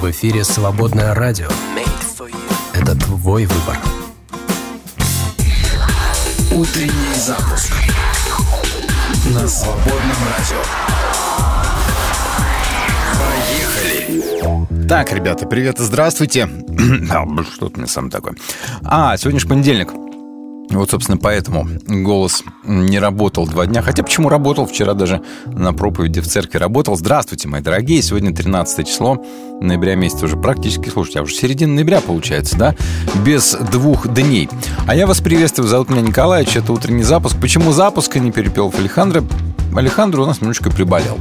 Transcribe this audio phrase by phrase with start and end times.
[0.00, 1.48] В эфире «Свободное радио».
[2.72, 3.76] Это твой выбор.
[6.50, 7.70] Утренний запуск
[9.34, 10.62] на «Свободном радио».
[13.20, 14.88] Поехали!
[14.88, 16.48] Так, ребята, привет и здравствуйте.
[17.52, 18.36] Что-то мне сам такое.
[18.82, 19.90] А, сегодня же понедельник.
[20.70, 23.82] Вот, собственно, поэтому голос не работал два дня.
[23.82, 24.66] Хотя почему работал?
[24.66, 26.96] Вчера даже на проповеди в церкви работал.
[26.96, 28.02] Здравствуйте, мои дорогие.
[28.02, 29.22] Сегодня 13 число
[29.60, 30.88] ноября месяца уже практически.
[30.88, 32.74] Слушайте, а уже середина ноября получается, да?
[33.24, 34.48] Без двух дней.
[34.86, 35.68] А я вас приветствую.
[35.68, 36.56] Зовут меня Николаевич.
[36.56, 37.36] Это утренний запуск.
[37.40, 39.24] Почему запуск, а не перепел Александра?
[39.74, 41.18] Алехандро у нас немножечко приболел.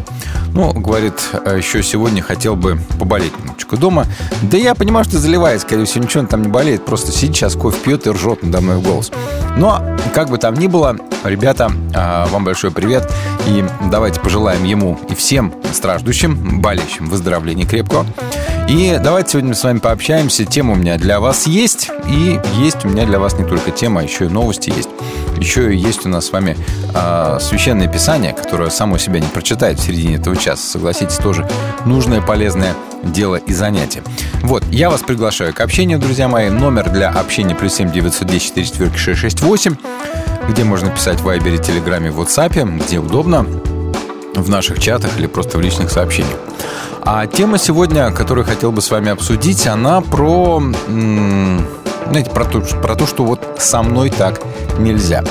[0.54, 1.14] Ну, говорит,
[1.46, 4.06] «А еще сегодня хотел бы поболеть немножечко дома.
[4.42, 6.86] Да я понимаю, что заливает, скорее всего, ничего он там не болеет.
[6.86, 9.12] Просто сидит сейчас, кофе пьет и ржет надо мной в голос.
[9.58, 13.10] Но, как бы там ни было, ребята, а, вам большой привет.
[13.48, 18.06] И давайте пожелаем ему и всем страждущим, болеющим выздоровления крепкого.
[18.68, 20.46] И давайте сегодня с вами пообщаемся.
[20.46, 21.90] Тема у меня для вас есть.
[22.08, 24.90] И есть у меня для вас не только тема, а еще и новости есть.
[25.38, 26.58] Еще и есть у нас с вами
[26.94, 30.62] э, священное писание, которое само себя не прочитает в середине этого часа.
[30.62, 31.48] Согласитесь, тоже
[31.86, 32.74] нужное, полезное
[33.04, 34.04] дело и занятие.
[34.42, 36.50] Вот, я вас приглашаю к общению, друзья мои.
[36.50, 39.76] Номер для общения плюс 7 910 44 668,
[40.50, 43.46] где можно писать в Вайбере, Телеграме, WhatsApp, где удобно,
[44.36, 46.38] в наших чатах или просто в личных сообщениях.
[47.02, 50.62] А тема сегодня, которую хотел бы с вами обсудить, она про,
[52.10, 54.42] знаете, про то, про то, что вот со мной так
[54.80, 55.24] нельзя.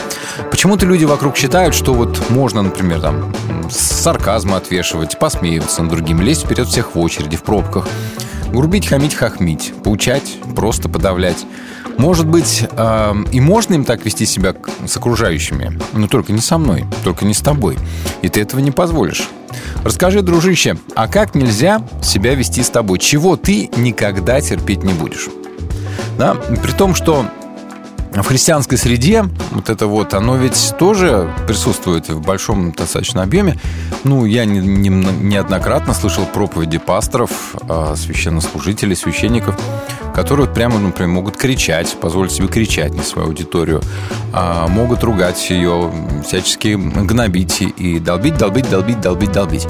[0.51, 3.35] Почему-то люди вокруг считают, что вот можно, например, там,
[3.71, 7.89] сарказма отвешивать, посмеиваться над другими, лезть вперед всех в очереди, в пробках,
[8.49, 11.47] грубить, хамить, хохмить, поучать, просто подавлять.
[11.97, 14.55] Может быть, э, и можно им так вести себя
[14.87, 17.77] с окружающими, но только не со мной, только не с тобой.
[18.23, 19.29] И ты этого не позволишь.
[19.83, 23.01] Расскажи, дружище, а как нельзя себя вести с тобой?
[23.01, 25.29] Чего ты никогда терпеть не будешь?
[26.19, 26.35] Да?
[26.35, 27.27] При том, что
[28.13, 33.59] в христианской среде вот это вот, оно ведь тоже присутствует в большом достаточно объеме.
[34.05, 39.59] Ну, я не, не, неоднократно слышал проповеди пасторов, а, священнослужителей, священников,
[40.15, 43.83] которые прямо, например, могут кричать, позволить себе кричать на свою аудиторию,
[44.33, 45.93] а, могут ругать ее,
[46.27, 49.67] всячески гнобить и долбить, долбить, долбить, долбить, долбить.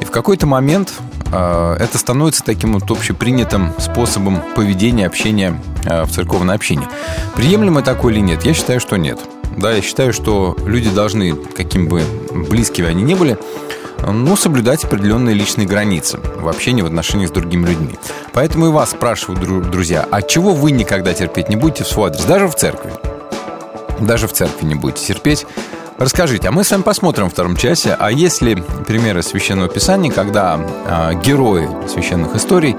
[0.00, 0.92] И в какой-то момент
[1.32, 6.88] а, это становится таким вот общепринятым способом поведения, общения а, в церковном общении.
[7.34, 8.44] Приемлемо такое или нет?
[8.44, 9.18] Я считаю, что нет.
[9.56, 12.02] Да, я считаю, что люди должны, каким бы
[12.32, 13.38] близкими они ни были,
[14.06, 17.98] ну, соблюдать определенные личные границы в общении, в отношениях с другими людьми.
[18.32, 22.24] Поэтому и вас спрашиваю, друзья, а чего вы никогда терпеть не будете в свой адрес,
[22.24, 22.92] даже в церкви?
[24.00, 25.46] Даже в церкви не будете терпеть.
[25.98, 28.54] Расскажите, а мы с вами посмотрим во втором часе, а есть ли
[28.86, 32.76] примеры Священного Писания, когда э, герои священных историй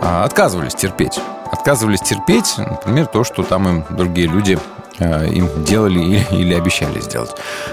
[0.00, 1.20] э, отказывались терпеть?
[1.52, 4.58] Отказывались терпеть, например, то, что там им другие люди
[4.98, 7.32] э, им делали или, обещали сделать.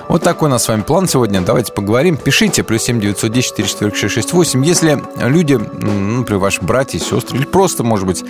[0.09, 1.39] Вот такой у нас с вами план сегодня.
[1.39, 2.17] Давайте поговорим.
[2.17, 4.65] Пишите плюс 7 910 44 668.
[4.65, 8.25] Если люди, ну, например, ваши братья, сестры, или просто, может быть,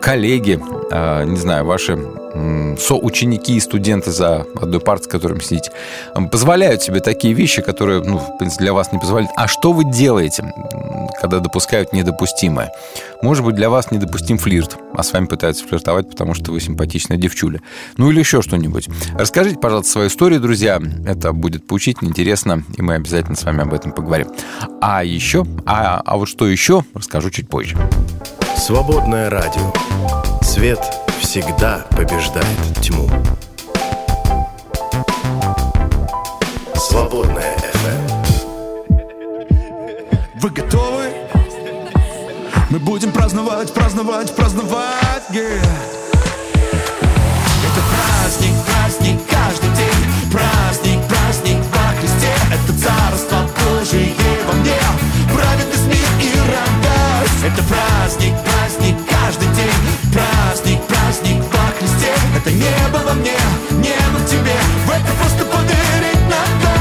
[0.00, 0.58] коллеги,
[0.90, 1.98] не знаю, ваши
[2.78, 5.72] соученики и студенты за одной партой, с которыми сидите,
[6.30, 9.32] позволяют себе такие вещи, которые, ну, в принципе, для вас не позволяют.
[9.36, 10.44] А что вы делаете,
[11.20, 12.70] когда допускают недопустимое?
[13.22, 17.16] Может быть, для вас недопустим флирт, а с вами пытаются флиртовать, потому что вы симпатичная
[17.16, 17.60] девчуля.
[17.96, 18.88] Ну или еще что-нибудь.
[19.14, 20.80] Расскажите, пожалуйста, свою историю, друзья.
[21.06, 24.28] Это будет поучительно, интересно, и мы обязательно с вами об этом поговорим.
[24.80, 27.76] А еще, а, а вот что еще, расскажу чуть позже.
[28.56, 29.72] Свободное радио.
[30.42, 31.01] Свет
[31.32, 32.44] всегда побеждает
[32.82, 33.08] тьму.
[36.76, 38.02] Свободная FM.
[40.34, 41.08] Вы готовы?
[42.68, 45.58] Мы будем праздновать, праздновать, праздновать, yeah.
[47.64, 54.12] Это праздник, праздник каждый день Праздник, праздник во Христе Это царство Божие
[54.46, 54.76] во мне
[55.32, 59.91] Праведность, мир и радость Это праздник, праздник каждый день
[62.44, 63.36] Это небо во мне,
[63.70, 64.56] небо в тебе.
[64.84, 66.72] В это просто поверить надо.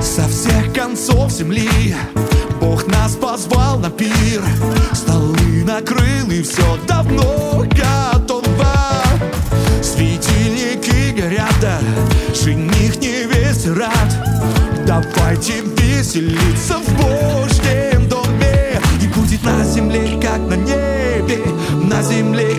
[0.00, 1.96] Со всех концов земли
[3.32, 4.42] позвал на пир.
[4.92, 8.74] Столы накрыл и все давно готово.
[9.82, 11.78] Светильники горят, да
[12.34, 14.10] Жених невесте рад.
[14.86, 18.78] Давайте веселиться в Божьем доме.
[19.00, 21.40] И будет на земле, как на небе.
[21.84, 22.51] На земле,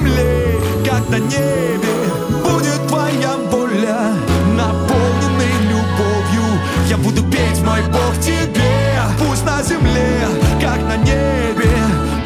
[0.00, 1.94] земле, как на небе,
[2.42, 4.12] будет твоя воля.
[4.56, 8.70] Наполненный любовью, я буду петь, мой Бог, тебе.
[9.18, 10.26] Пусть на земле,
[10.60, 11.70] как на небе,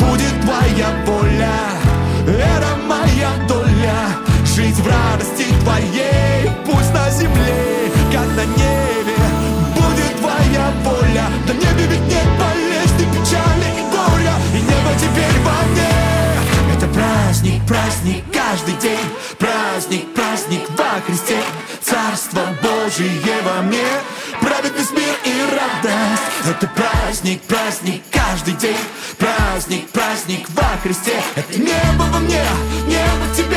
[0.01, 1.55] будет твоя воля.
[2.27, 6.51] Это моя доля, жить в радости твоей.
[6.65, 9.19] Пусть на земле, как на небе,
[9.75, 11.27] будет твоя воля.
[11.47, 16.14] На небе ведь нет болезни, печали и горя, и небо теперь во мне.
[17.35, 19.07] Праздник, праздник каждый день,
[19.41, 21.43] праздник, праздник во Христе,
[21.83, 23.11] Царство Божие
[23.43, 23.85] во мне,
[24.41, 26.23] праведность, мир и радость.
[26.49, 28.79] Это праздник, праздник каждый день,
[29.19, 31.21] праздник, праздник во Христе.
[31.35, 32.45] Это небо во мне,
[32.87, 33.54] небо в тебе,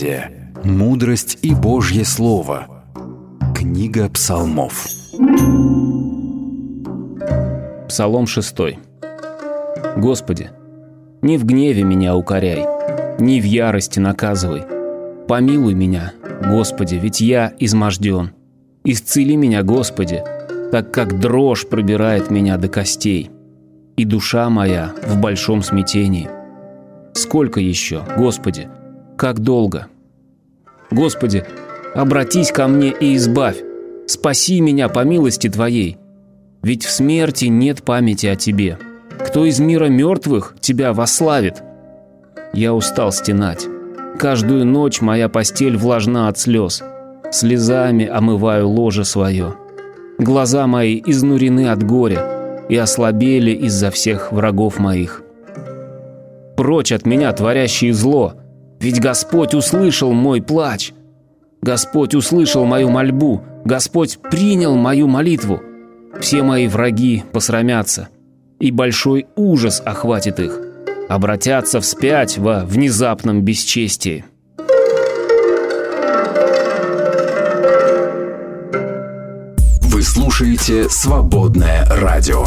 [0.00, 0.30] поэзия.
[0.64, 2.66] Мудрость и Божье Слово.
[3.54, 4.86] Книга псалмов.
[7.88, 8.56] Псалом 6.
[9.96, 10.50] Господи,
[11.22, 12.66] не в гневе меня укоряй,
[13.18, 14.62] не в ярости наказывай.
[15.28, 16.12] Помилуй меня,
[16.46, 18.32] Господи, ведь я изможден.
[18.84, 20.22] Исцели меня, Господи,
[20.72, 23.30] так как дрожь пробирает меня до костей,
[23.96, 26.28] и душа моя в большом смятении.
[27.12, 28.68] Сколько еще, Господи,
[29.20, 29.88] как долго?
[30.90, 31.44] Господи,
[31.94, 33.62] обратись ко мне и избавь,
[34.06, 35.98] спаси меня по милости Твоей,
[36.62, 38.78] ведь в смерти нет памяти о Тебе.
[39.26, 41.62] Кто из мира мертвых Тебя вославит?
[42.52, 43.66] Я устал стенать.
[44.18, 46.82] Каждую ночь моя постель влажна от слез.
[47.30, 49.54] Слезами омываю ложе свое.
[50.18, 55.22] Глаза мои изнурены от горя и ослабели из-за всех врагов моих.
[56.56, 58.34] Прочь от меня, творящие зло,
[58.80, 60.92] ведь Господь услышал мой плач.
[61.62, 65.60] Господь услышал мою мольбу, Господь принял мою молитву.
[66.18, 68.08] Все мои враги посрамятся,
[68.58, 70.58] и большой ужас охватит их,
[71.08, 74.24] обратятся вспять во внезапном бесчестии.
[79.82, 82.44] Вы слушаете «Свободное радио».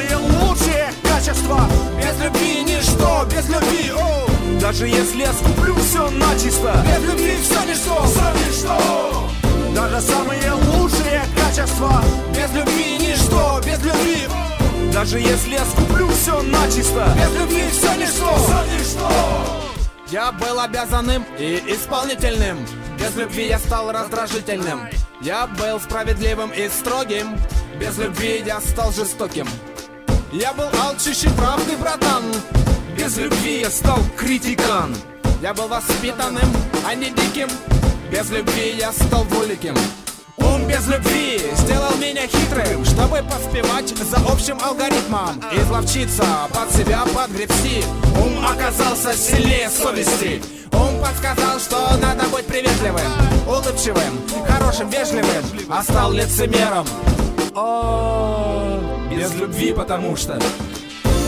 [0.00, 1.68] Самые лучшие качества.
[1.98, 4.26] Без любви ничто, без любви, о!
[4.60, 6.84] Даже если я скуплю все начисто.
[6.86, 9.30] Без любви все ничто, все ничто.
[9.74, 12.02] Даже самые лучшие качества.
[12.30, 14.28] Без любви ничто, без любви
[14.92, 17.14] Даже если я скуплю все начисто.
[17.16, 19.10] Без любви все ничто, все ничто.
[20.10, 22.58] Я был обязанным и исполнительным.
[22.98, 24.88] Без любви я стал раздражительным.
[25.22, 27.38] Я был справедливым и строгим.
[27.78, 29.46] Без любви я стал жестоким
[30.32, 32.22] Я был алчущий правды, братан.
[32.96, 34.94] Без любви я стал критикан.
[35.42, 36.48] Я был воспитанным,
[36.86, 37.48] а не диким.
[38.12, 39.76] Без любви я стал двуликим
[40.38, 45.40] Ум без любви сделал меня хитрым Чтобы поспевать за общим алгоритмом.
[45.52, 47.84] Изловчиться, под себя подгребсти
[48.16, 50.42] Ум оказался сильнее совести.
[50.72, 53.12] Ум подсказал, что надо быть приветливым
[53.46, 56.86] Улыбчивым, хорошим, вежливым А стал лицемером.
[57.54, 58.39] О,
[59.20, 60.38] без любви, потому что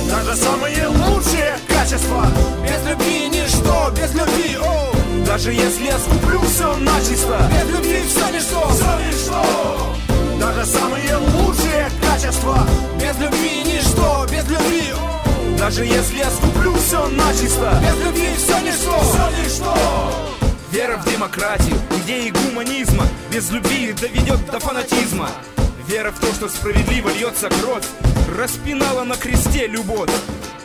[0.09, 2.27] Даже самые лучшие качества.
[2.63, 4.95] Без любви ничто, без любви, о!
[5.27, 7.39] Даже если я скуплю все начисто.
[7.53, 9.97] Без любви все ничто, все ничто.
[10.41, 12.67] Даже самые лучшие качества.
[12.99, 15.59] Без любви ничто, без любви о!
[15.59, 17.79] Даже если я скуплю все начисто.
[17.83, 19.77] Без любви все ничто, все ничто.
[20.71, 23.05] Вера в демократию, идеи гуманизма.
[23.31, 25.29] Без любви доведет до фанатизма
[25.93, 27.85] Вера в то, что справедливо льется кровь
[28.35, 30.09] Распинала на кресте любовь.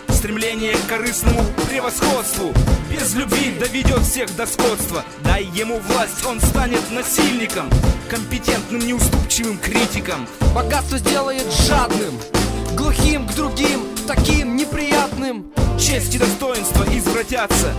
[0.08, 2.54] Стремление к корыстному превосходству
[2.90, 5.04] Без любви доведет всех до скотства.
[5.26, 7.70] Дай ему власть, он станет насильником
[8.10, 10.26] Компетентным, неуступчивым критиком.
[10.56, 12.18] Богатство сделает жадным
[12.78, 15.52] Глухим к другим, таким неприятным.
[15.78, 17.74] Честь и достоинство извратятся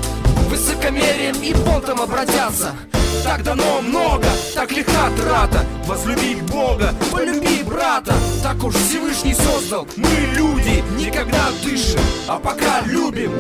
[0.49, 2.75] Высокомерием и понтом обратятся.
[3.23, 5.64] Так дано много, так лиха трата.
[5.85, 9.87] Возлюби Бога, Полюби брата, так уж Всевышний создал.
[9.97, 13.33] Мы люди Никогда дышим, а пока любим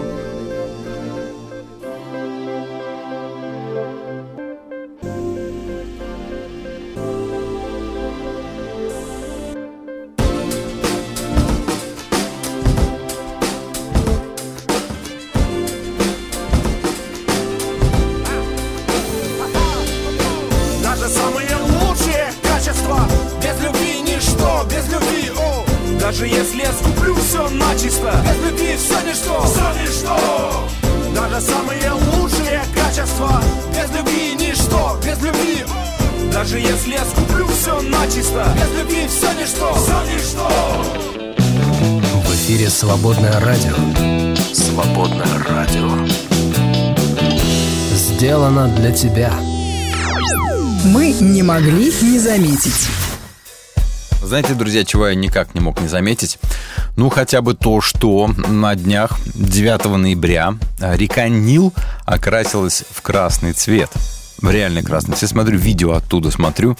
[26.58, 30.68] Я скуплю все начисто Без любви все ничто Все ничто
[31.14, 35.64] Даже самые лучшие качества Без любви ничто, без любви
[36.32, 40.48] Даже если я скуплю все начисто Без любви все ничто Все ничто
[42.24, 44.34] В эфире «Свободное радио».
[44.52, 45.88] «Свободное радио».
[47.94, 49.32] Сделано для тебя.
[50.84, 52.88] Мы не могли не заметить.
[54.22, 56.38] Знаете, друзья, чего я никак не мог не заметить?
[56.96, 61.72] Ну, хотя бы то, что на днях 9 ноября а, река Нил
[62.04, 63.90] окрасилась в красный цвет.
[64.40, 65.30] В реальный красный цвет.
[65.30, 66.76] Смотрю видео оттуда, смотрю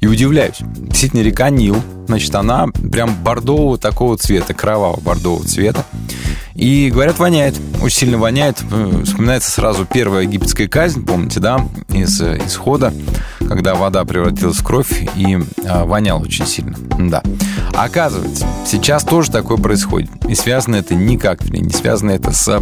[0.00, 0.58] и удивляюсь.
[0.60, 1.76] Действительно, река Нил,
[2.06, 5.84] значит, она прям бордового такого цвета, кроваво-бордового цвета.
[6.54, 7.54] И, говорят, воняет.
[7.80, 8.62] Очень сильно воняет.
[8.70, 12.92] Э, Вспоминается сразу первая египетская казнь, помните, да, из э, исхода,
[13.38, 16.76] когда вода превратилась в кровь и э, воняла очень сильно.
[16.98, 17.22] Да.
[17.74, 20.10] А оказывается, сейчас тоже такое происходит.
[20.28, 22.60] И связано это никак не связано это с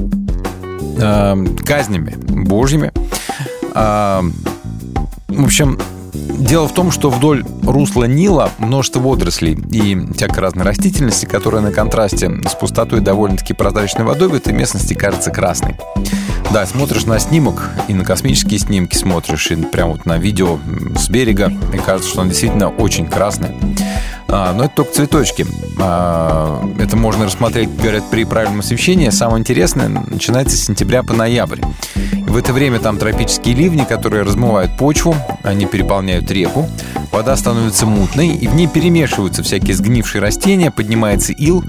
[0.99, 2.15] э, казнями
[2.45, 2.93] божьими.
[3.75, 4.23] А,
[5.29, 5.79] в общем,
[6.13, 11.73] дело в том, что вдоль русла Нила множество водорослей и всякой разной растительности, которая на
[11.73, 15.77] контрасте с пустотой довольно-таки прозрачной водой в этой местности кажется красной.
[16.53, 20.59] Да, смотришь на снимок и на космические снимки смотришь, и прям вот на видео
[20.97, 23.55] с берега, и кажется, что она действительно очень красная.
[24.29, 25.47] А, но это только цветочки.
[25.79, 29.11] А, это можно рассмотреть, говорят, при правильном освещении.
[29.11, 31.61] Самое интересное начинается с сентября по ноябрь.
[32.29, 36.69] В это время там тропические ливни, которые размывают почву, они переполняют реку,
[37.11, 41.65] вода становится мутной, и в ней перемешиваются всякие сгнившие растения, поднимается ил,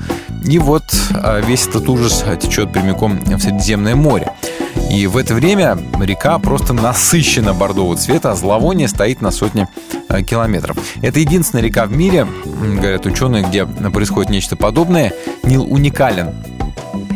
[0.45, 4.33] И вот а, весь этот ужас течет прямиком в Средиземное море.
[4.91, 9.65] И в это время река просто насыщена бордового цвета, а зловоние стоит на сотни
[10.09, 10.77] а, километров.
[11.01, 12.27] Это единственная река в мире,
[12.81, 15.13] говорят ученые, где происходит нечто подобное.
[15.43, 16.33] Нил уникален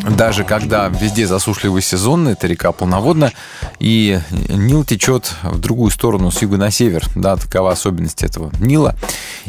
[0.10, 3.32] даже когда везде засушливый сезон, эта река полноводна,
[3.80, 4.20] и
[4.50, 7.04] Нил течет в другую сторону, с юга на север.
[7.16, 8.96] Да, такова особенность этого Нила.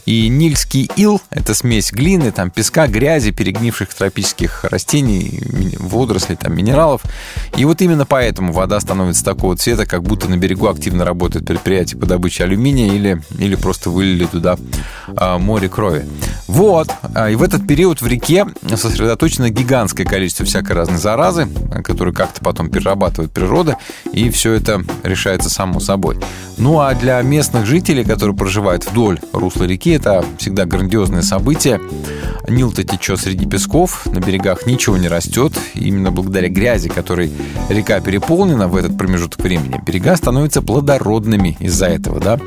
[0.06, 5.40] И нильский ил– это смесь глины, там, песка, грязи, перегнивших тропических растений,
[5.78, 7.02] водорослей, там, минералов.
[7.56, 11.98] И вот именно поэтому вода становится такого цвета, как будто на берегу активно работает предприятие
[11.98, 14.58] по добыче алюминия или, или просто вылили туда
[15.16, 16.04] а, море крови.
[16.46, 16.90] Вот.
[17.14, 18.46] А, и в этот период в реке
[18.76, 21.48] сосредоточено гигантское количество всякой разной заразы,
[21.82, 23.76] которую как-то потом перерабатывает природа,
[24.12, 26.18] и все это решается само собой.
[26.56, 31.80] Ну а для местных жителей, которые проживают вдоль русла реки, это всегда грандиозное событие.
[32.46, 35.54] Нил-то течет среди песков, на берегах ничего не растет.
[35.74, 37.32] именно благодаря грязи, которой
[37.68, 42.38] река переполнена в этот промежуток времени, берега становятся плодородными из-за этого, да.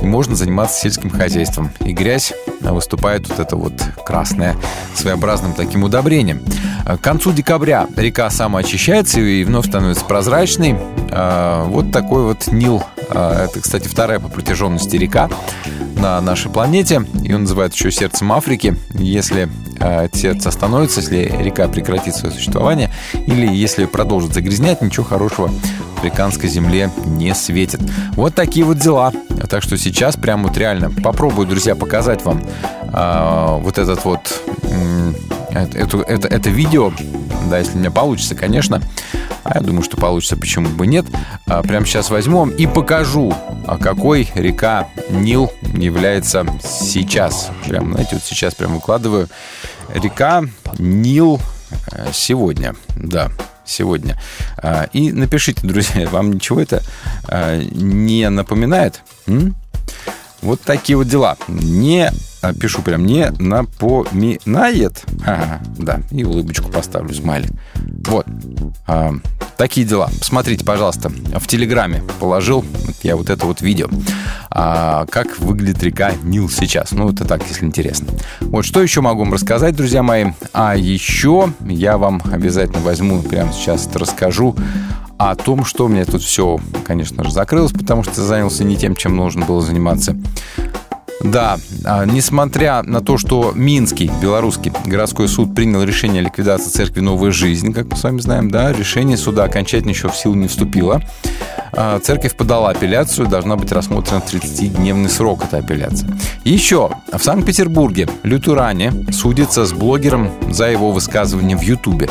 [0.00, 1.70] И можно заниматься сельским хозяйством.
[1.80, 4.56] И грязь выступает вот это вот красное
[4.94, 6.42] своеобразным таким удобрением.
[6.84, 10.76] К концу декабря река самоочищается и вновь становится прозрачной.
[11.10, 12.84] А, вот такой вот Нил.
[13.10, 15.28] А, это, кстати, вторая по протяженности река
[15.96, 17.04] на нашей планете.
[17.14, 18.76] Ее называют еще сердцем Африки.
[18.94, 19.48] Если
[19.80, 25.50] а, это сердце остановится, если река прекратит свое существование, или если продолжит загрязнять, ничего хорошего
[25.96, 27.80] африканской земле не светит.
[28.12, 29.12] Вот такие вот дела.
[29.50, 32.40] Так что сейчас прям вот реально попробую, друзья, показать вам
[33.62, 34.42] вот этот вот
[35.52, 36.92] это, это, это видео,
[37.50, 38.82] да, если у меня получится, конечно.
[39.44, 41.06] А я думаю, что получится, почему бы нет.
[41.46, 43.34] А, прямо сейчас возьму и покажу,
[43.66, 47.50] а какой река Нил является сейчас.
[47.66, 49.28] Прям, знаете, вот сейчас прям выкладываю.
[49.92, 50.44] Река
[50.78, 51.40] Нил
[51.90, 53.30] э, сегодня, да,
[53.64, 54.20] сегодня.
[54.58, 56.82] А, и напишите, друзья, вам ничего это
[57.28, 59.02] а, не напоминает?
[59.26, 59.56] М?
[60.40, 61.36] Вот такие вот дела.
[61.48, 62.10] Не
[62.58, 65.04] пишу прям не напоминает.
[65.24, 67.52] Ага, да, и улыбочку поставлю, смайлик.
[68.06, 68.26] Вот.
[68.86, 69.12] А,
[69.56, 70.10] такие дела.
[70.20, 72.64] Смотрите, пожалуйста, в Телеграме положил
[73.02, 73.88] я вот это вот видео.
[74.50, 76.92] А, как выглядит река Нил сейчас.
[76.92, 78.08] Ну, это так, если интересно.
[78.40, 80.26] Вот что еще могу вам рассказать, друзья мои.
[80.52, 84.56] А еще я вам обязательно возьму, прямо сейчас расскажу
[85.16, 88.96] о том, что у меня тут все, конечно же, закрылось, потому что занялся не тем,
[88.96, 90.16] чем нужно было заниматься.
[91.22, 97.00] Да, а, несмотря на то, что Минский, белорусский городской суд принял решение о ликвидации церкви
[97.00, 100.48] «Новая жизнь», как мы с вами знаем, да, решение суда окончательно еще в силу не
[100.48, 101.00] вступило.
[101.72, 106.10] А, церковь подала апелляцию, должна быть рассмотрена 30-дневный срок эта апелляция.
[106.44, 112.10] Еще в Санкт-Петербурге Лютуране судится с блогером за его высказывание в Ютубе.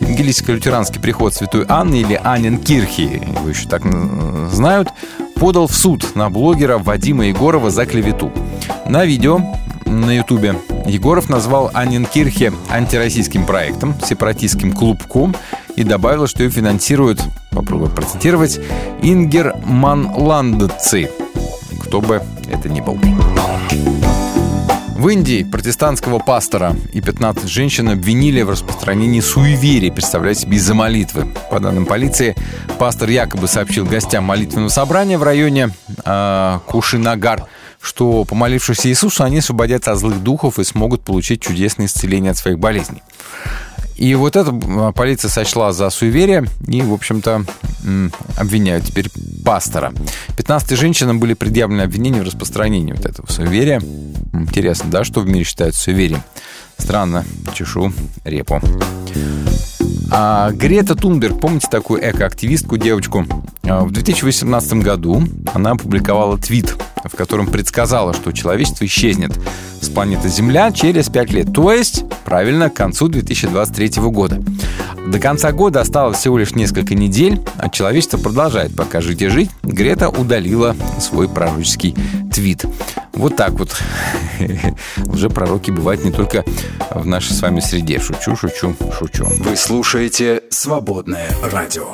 [0.00, 3.82] Евангелийско-лютеранский приход Святой Анны или Анин Кирхи, его еще так
[4.50, 4.88] знают,
[5.40, 8.30] подал в суд на блогера Вадима Егорова за клевету.
[8.86, 9.40] На видео
[9.86, 15.34] на Ютубе Егоров назвал Анненкирхе антироссийским проектом, сепаратистским клубком
[15.76, 18.60] и добавил, что ее финансируют, попробую процитировать,
[19.00, 21.10] Ингер Манландцы,
[21.80, 22.22] кто бы
[22.52, 22.98] это ни был.
[25.00, 31.26] В Индии протестантского пастора и 15 женщин обвинили в распространении суеверий, представляете себе, из-за молитвы.
[31.50, 32.36] По данным полиции,
[32.78, 35.70] пастор якобы сообщил гостям молитвенного собрания в районе
[36.04, 37.46] э, Кушинагар,
[37.80, 42.58] что, помолившись Иисусу, они освободятся от злых духов и смогут получить чудесное исцеление от своих
[42.58, 43.02] болезней.
[44.00, 47.44] И вот это а, полиция сочла за суеверие и, в общем-то,
[48.38, 49.10] обвиняют теперь
[49.44, 49.92] пастора.
[50.38, 53.82] 15 женщинам были предъявлены обвинения в распространении вот этого суеверия.
[54.32, 56.22] Интересно, да, что в мире считают суеверием?
[56.78, 57.92] Странно, чешу
[58.24, 58.62] репу.
[60.10, 63.26] А Грета Тунберг, помните такую экоактивистку, девочку?
[63.64, 69.32] А, в 2018 году она опубликовала твит, в котором предсказала, что человечество исчезнет
[69.80, 71.52] с планеты Земля через 5 лет.
[71.52, 74.42] То есть, правильно, к концу 2023 года.
[75.06, 79.50] До конца года осталось всего лишь несколько недель, а человечество продолжает пока жить и жить.
[79.62, 81.96] Грета удалила свой пророческий
[82.32, 82.64] твит.
[83.14, 83.76] Вот так вот.
[85.06, 86.44] Уже пророки бывают не только
[86.90, 87.98] в нашей с вами среде.
[87.98, 89.26] Шучу, шучу, шучу.
[89.40, 91.88] Вы слушаете «Свободное радио».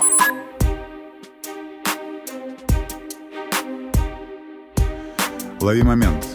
[5.61, 6.27] Лови момент.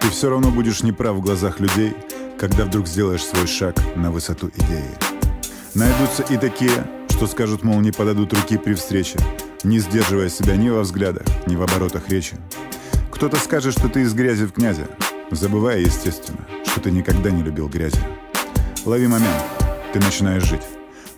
[0.00, 1.94] Ты все равно будешь неправ в глазах людей,
[2.38, 4.90] когда вдруг сделаешь свой шаг на высоту идеи.
[5.74, 9.18] Найдутся и такие, что скажут, мол, не подадут руки при встрече,
[9.62, 12.36] не сдерживая себя ни во взглядах, ни в оборотах речи.
[13.10, 14.88] Кто-то скажет, что ты из грязи в князя,
[15.30, 18.00] забывая, естественно, что ты никогда не любил грязи.
[18.86, 19.44] Лови момент.
[19.92, 20.62] Ты начинаешь жить.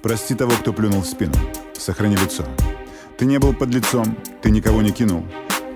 [0.03, 1.35] Прости того, кто плюнул в спину.
[1.79, 2.45] Сохрани лицо.
[3.17, 5.25] Ты не был под лицом, ты никого не кинул.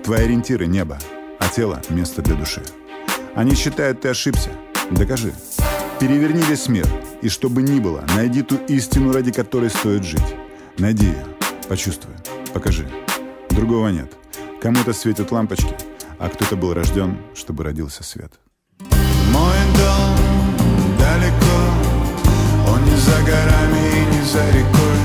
[0.03, 0.99] Твои ориентиры— небо,
[1.39, 2.61] а тело— место для души.
[3.35, 4.51] Они считают, ты ошибся.
[4.91, 5.33] Докажи.
[5.99, 6.87] Переверни весь мир,
[7.21, 10.35] и что бы ни было, найди ту истину, ради которой стоит жить.
[10.77, 11.25] Найди ее,
[11.67, 12.13] почувствуй,
[12.53, 12.87] покажи.
[13.49, 14.13] Другого нет.
[14.61, 15.75] Кому-то светят лампочки,
[16.17, 18.39] а кто-то был рожден, чтобы родился свет.
[19.31, 20.17] Мой дом
[20.97, 21.59] далеко,
[22.69, 24.99] он не за горами и не за рекой.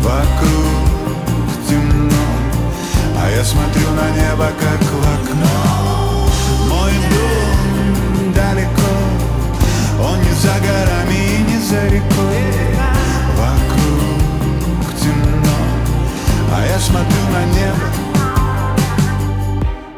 [0.00, 0.82] Вокруг
[1.68, 2.01] темно,
[3.22, 6.28] а я смотрю на небо, как в окно.
[6.68, 8.92] Мой дом далеко,
[10.00, 12.42] он не за горами и не за рекой.
[13.36, 15.58] Вокруг темно,
[16.52, 17.86] а я смотрю на небо.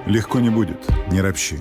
[0.06, 1.58] Легко не будет, не ропщи.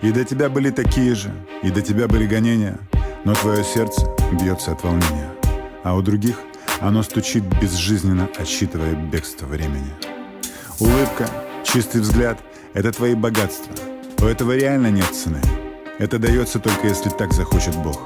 [0.00, 1.30] И до тебя были такие же,
[1.62, 2.78] и до тебя были гонения,
[3.24, 5.30] но твое сердце бьется от волнения.
[5.84, 6.36] А у других
[6.80, 9.92] оно стучит безжизненно, отсчитывая бегство времени.
[10.82, 11.30] Улыбка,
[11.62, 12.40] чистый взгляд—
[12.74, 13.72] это твои богатства.
[14.20, 15.40] У этого реально нет цены.
[16.00, 18.00] Это дается только если так захочет Бог.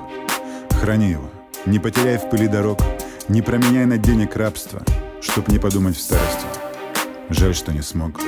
[0.82, 1.30] Храни его,
[1.64, 2.78] не потеряй в пыли дорог,
[3.28, 4.82] не променяй на денег рабство,
[5.22, 6.44] чтоб не подумать в старости.
[7.30, 8.20] Жаль, что не смог.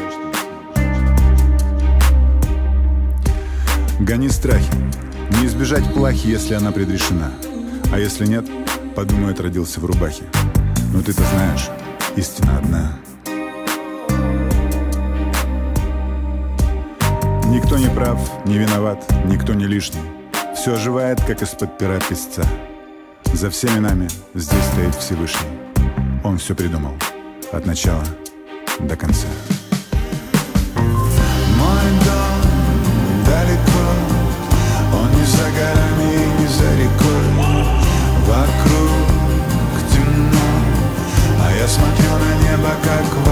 [4.01, 4.73] Гони страхи.
[5.39, 7.33] Не избежать плахи, если она предрешена.
[7.93, 8.47] А если нет,
[8.97, 10.25] подумает, родился в рубахе.
[10.95, 11.69] Но ты-то знаешь,
[12.17, 12.99] истина одна.
[17.51, 20.03] Никто не прав, не виноват, никто не лишний.
[20.55, 22.43] Все оживает, как из-под пера песца.
[23.33, 25.49] За всеми нами здесь стоит Всевышний.
[26.25, 26.93] Он все придумал.
[27.51, 28.05] От начала
[28.81, 29.27] до конца.
[31.57, 33.87] Мой дом далеко,
[34.93, 37.29] он не за горами и не за рекой.
[38.27, 38.93] Вокруг
[39.91, 40.49] темно,
[41.43, 43.28] а я смотрю на небо, как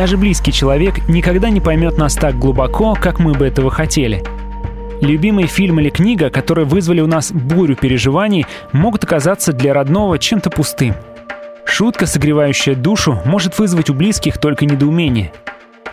[0.00, 4.24] Даже близкий человек никогда не поймет нас так глубоко, как мы бы этого хотели.
[5.02, 10.48] Любимый фильм или книга, которые вызвали у нас бурю переживаний, могут оказаться для родного чем-то
[10.48, 10.94] пустым.
[11.66, 15.34] Шутка, согревающая душу, может вызвать у близких только недоумение.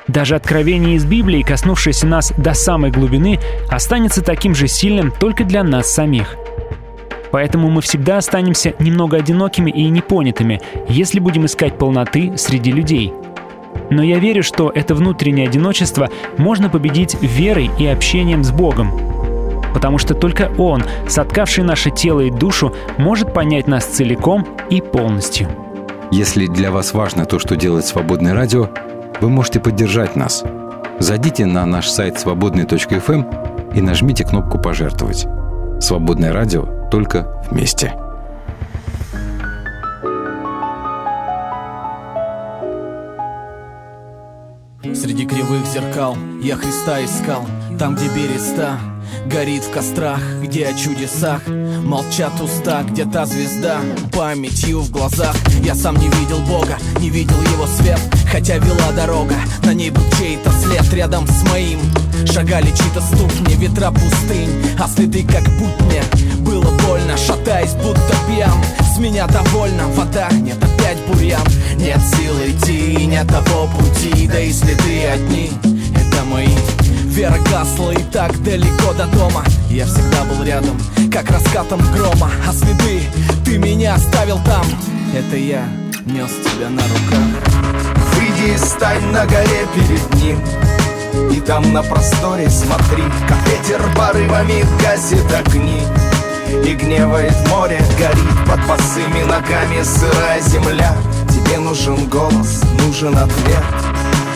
[0.07, 5.63] Даже откровение из Библии, коснувшееся нас до самой глубины, останется таким же сильным только для
[5.63, 6.37] нас самих.
[7.33, 13.11] Поэтому мы всегда останемся немного одинокими и непонятыми, если будем искать полноты среди людей–
[13.89, 18.91] но я верю, что это внутреннее одиночество можно победить верой и общением с Богом.
[19.73, 25.47] Потому что только Он, соткавший наше тело и душу, может понять нас целиком и полностью.
[26.11, 28.69] Если для вас важно то, что делает «Свободное радио»,
[29.19, 30.43] вы можете поддержать нас.
[30.99, 33.25] Зайдите на наш сайт свободный.фм
[33.75, 35.27] и нажмите кнопку «Пожертвовать».
[35.79, 37.93] «Свободное радио» только вместе.
[44.99, 46.17] Среди кривых зеркал.
[46.41, 47.45] Я Христа искал
[47.77, 48.79] Там, где береста
[49.27, 53.79] горит в кострах Где о чудесах молчат уста Где та звезда
[54.11, 55.35] памятью в глазах.
[55.63, 57.99] Я сам не видел Бога, не видел его свет
[58.31, 61.79] Хотя вела дорога, на ней был чей-то след Рядом с моим
[62.25, 64.49] шагали чьи-то ступни Ветра пустынь,
[64.79, 66.03] а следы как будь мне
[66.39, 68.53] Было больно, шатаясь, будто пьян.
[68.95, 71.45] С меня довольно, вода, нет опять бурьян.
[71.75, 75.51] Нет сил идти, нет того пути Да и следы одни,
[75.95, 76.55] это мои.
[77.05, 79.43] Вера гасла и так далеко до дома.
[79.69, 80.79] Я всегда был рядом,
[81.11, 82.29] как раскатом грома.
[82.47, 83.01] А следы
[83.43, 84.65] ты меня оставил там.
[85.15, 85.67] Это я
[86.05, 87.43] нес тебя на руках.
[88.13, 90.39] Выйди и стань на горе перед ним
[91.31, 95.81] И там на просторе смотри Как ветер порывами гасит огни
[96.63, 100.95] И гневает море, горит под босыми ногами сырая земля.
[101.29, 103.63] Тебе нужен голос, нужен ответ.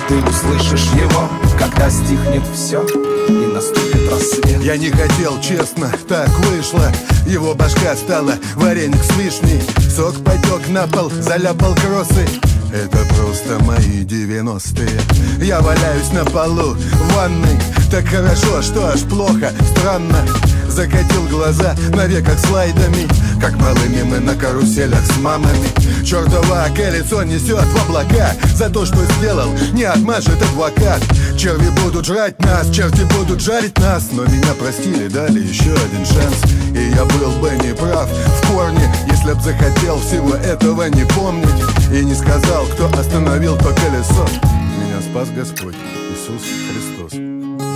[0.08, 2.84] Ты услышишь его, когда стихнет все
[3.28, 4.62] И наступит рассвет.
[4.62, 6.92] Я не хотел, честно, так вышло.
[7.26, 9.62] Его башка стала вареник с вишней
[9.96, 12.28] Сок потек на пол, заляпал кроссы
[12.74, 15.00] это просто мои девяностые.
[15.42, 17.60] Я валяюсь на полу в ванной.
[17.90, 20.26] Так хорошо, что аж плохо, странно
[20.72, 23.06] Закатил глаза на веках слайдами
[23.42, 25.68] Как малыми мы на каруселях с мамами.
[26.06, 31.02] Чертова колесо несет в облака За то, что сделал, не отмажет адвокат.
[31.38, 36.42] Черви будут жрать нас, черти будут жарить нас Но меня простили, дали еще один шанс.
[36.74, 41.50] И я был бы не прав в корне Если б захотел всего этого не помнить.
[41.92, 44.26] И не сказал, кто остановил то колесо.
[44.42, 47.20] Меня спас Господь Иисус Христос.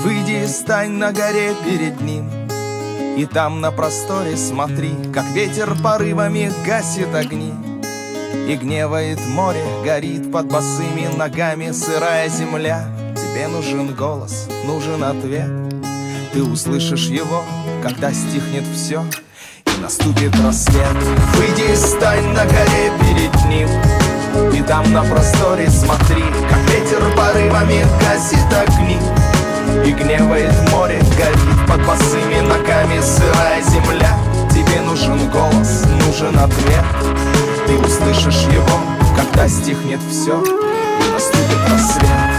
[0.05, 2.44] Выйди и стань на горе перед Ним
[3.15, 7.53] И там на просторе смотри Как ветер порывами гасит огни.
[8.47, 12.85] И гневает море, горит под босыми ногами Сырая земля.
[13.15, 15.49] Тебе нужен голос, нужен ответ.
[16.33, 17.43] Ты услышишь его,
[17.81, 19.01] когда стихнет все
[19.65, 20.97] И наступит рассвет.
[21.35, 23.69] Выйди и стань на горе перед Ним.
[24.53, 28.99] И там на просторе смотри Как ветер порывами гасит огни
[29.83, 31.67] и гневает море, горит.
[31.67, 34.17] Под босыми ногами сырая земля.
[34.51, 36.85] Тебе нужен голос, нужен ответ.
[37.67, 38.79] Ты услышишь его,
[39.15, 42.34] когда стихнет все И наступит рассвет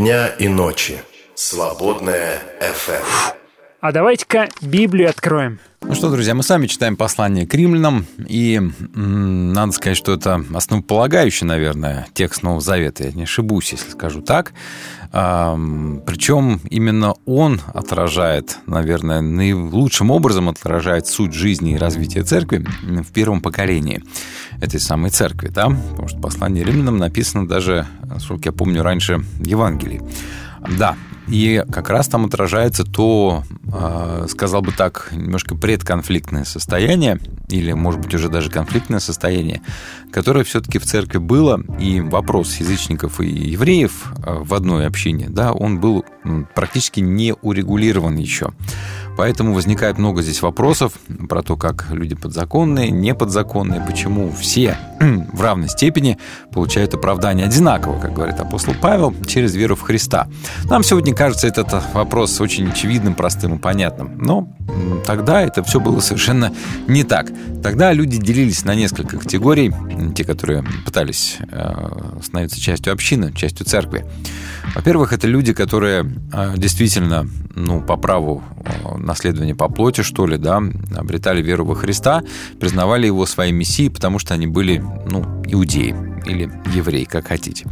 [0.00, 1.02] дня и ночи.
[1.34, 3.04] Свободная FM.
[3.82, 5.58] А давайте-ка Библию откроем.
[5.82, 10.42] Ну что, друзья, мы сами читаем послание к римлянам, и м, надо сказать, что это
[10.54, 13.04] основополагающий, наверное, текст Нового Завета.
[13.04, 14.54] Я не ошибусь, если скажу так.
[15.10, 23.40] Причем именно он отражает, наверное, наилучшим образом отражает суть жизни и развития церкви в первом
[23.40, 24.04] поколении
[24.60, 25.68] этой самой церкви, да?
[25.68, 30.00] Потому что послание римлянам написано даже, насколько я помню, раньше Евангелий.
[30.78, 30.94] Да,
[31.30, 38.00] и как раз там отражается то, э, сказал бы так, немножко предконфликтное состояние, или, может
[38.00, 39.62] быть, уже даже конфликтное состояние,
[40.12, 45.52] которое все-таки в церкви было, и вопрос язычников и евреев э, в одной общине, да,
[45.52, 46.04] он был
[46.54, 48.50] практически не урегулирован еще.
[49.16, 50.94] Поэтому возникает много здесь вопросов
[51.28, 56.18] про то, как люди подзаконные, неподзаконные, почему все в равной степени
[56.52, 60.28] получают оправдание одинаково, как говорит апостол Павел, через веру в Христа.
[60.64, 64.18] Нам сегодня кажется этот вопрос очень очевидным, простым и понятным.
[64.18, 64.48] Но
[65.06, 66.52] тогда это все было совершенно
[66.86, 67.30] не так.
[67.62, 69.72] Тогда люди делились на несколько категорий.
[70.14, 74.06] Те, которые пытались э, становиться частью общины, частью церкви.
[74.74, 78.42] Во-первых, это люди, которые э, действительно, ну, по праву
[79.10, 80.62] наследования по плоти, что ли, да,
[80.96, 82.22] обретали веру во Христа,
[82.58, 85.94] признавали его своей мессией, потому что они были, ну, иудеи
[86.26, 87.66] или евреи, как хотите.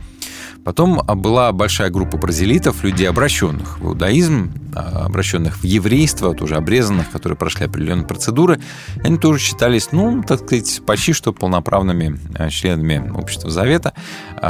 [0.65, 7.39] Потом была большая группа бразилитов, людей, обращенных в иудаизм, обращенных в еврейство, тоже обрезанных, которые
[7.39, 8.61] прошли определенные процедуры.
[9.03, 12.19] Они тоже считались, ну, так сказать, почти что полноправными
[12.51, 13.95] членами Общества Завета,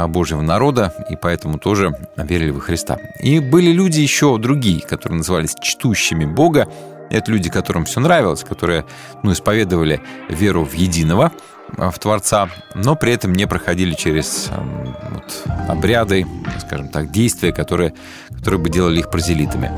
[0.09, 2.97] Божьего народа, и поэтому тоже верили во Христа.
[3.21, 6.67] И были люди еще другие, которые назывались чтущими Бога,
[7.09, 8.85] это люди, которым все нравилось, которые
[9.23, 11.31] ну, исповедовали веру в единого,
[11.77, 14.49] в Творца, но при этом не проходили через
[15.11, 16.25] вот, обряды,
[16.59, 17.93] скажем так, действия, которые,
[18.39, 19.71] которые бы делали их прозелитами.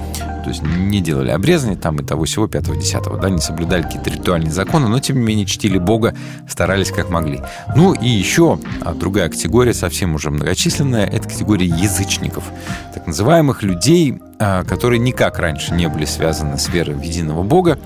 [0.44, 4.52] То есть не делали обрезание там и того всего 5-10, да, не соблюдали какие-то ритуальные
[4.52, 6.16] законы, но тем не менее чтили Бога,
[6.50, 7.42] старались как могли.
[7.76, 8.58] Ну и еще
[8.96, 12.44] другая категория, совсем уже многочисленная, это категория язычников,
[12.92, 17.78] так называемых людей, которые никак раньше не были связаны с верой в единого Бога,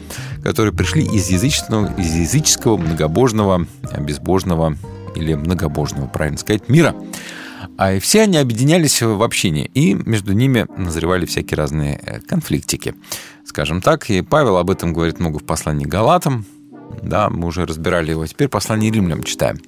[0.41, 3.65] которые пришли из языческого, из языческого многобожного,
[3.99, 4.77] безбожного
[5.15, 6.95] или многобожного, правильно сказать, мира.
[7.77, 12.95] А все они объединялись в общине, и между ними назревали всякие разные э, конфликтики,
[13.45, 14.09] скажем так.
[14.09, 16.45] И Павел об этом говорит много в послании Галатам,
[17.01, 19.59] да, мы уже разбирали его, теперь послание римлянам читаем.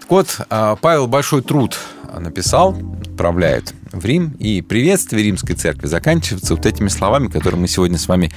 [0.00, 1.78] Так вот, а, Павел большой труд
[2.18, 7.98] написал, отправляет в Рим, и приветствие римской церкви заканчивается вот этими словами, которые мы сегодня
[7.98, 8.32] с вами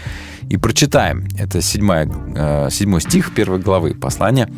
[0.50, 1.28] и прочитаем.
[1.38, 4.50] Это седьмой, э, седьмой стих первой главы послания.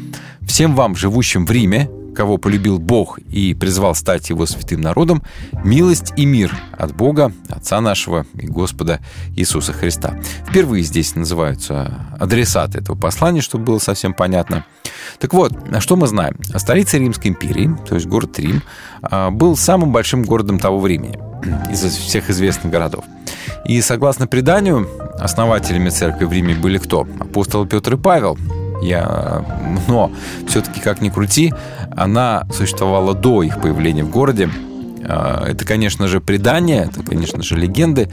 [0.41, 5.21] «Всем вам, живущим в Риме, кого полюбил Бог и призвал стать его святым народом,
[5.63, 8.99] милость и мир от Бога, Отца нашего и Господа
[9.35, 10.17] Иисуса Христа.
[10.47, 14.65] Впервые здесь называются адресаты этого послания, чтобы было совсем понятно.
[15.19, 16.37] Так вот, что мы знаем?
[16.55, 18.63] Столица Римской империи, то есть город Рим,
[19.01, 21.19] а, был самым большим городом того времени
[21.71, 23.05] из всех известных городов.
[23.65, 24.87] И согласно преданию,
[25.19, 27.07] основателями церкви в Риме были кто?
[27.19, 28.37] Апостол Петр и Павел,
[28.85, 29.43] я...
[29.87, 30.11] Но
[30.47, 31.53] все-таки, как ни крути,
[31.95, 34.49] она существовала до их появления в городе.
[35.07, 38.09] А, это, конечно же, предание, это, конечно же, легенды.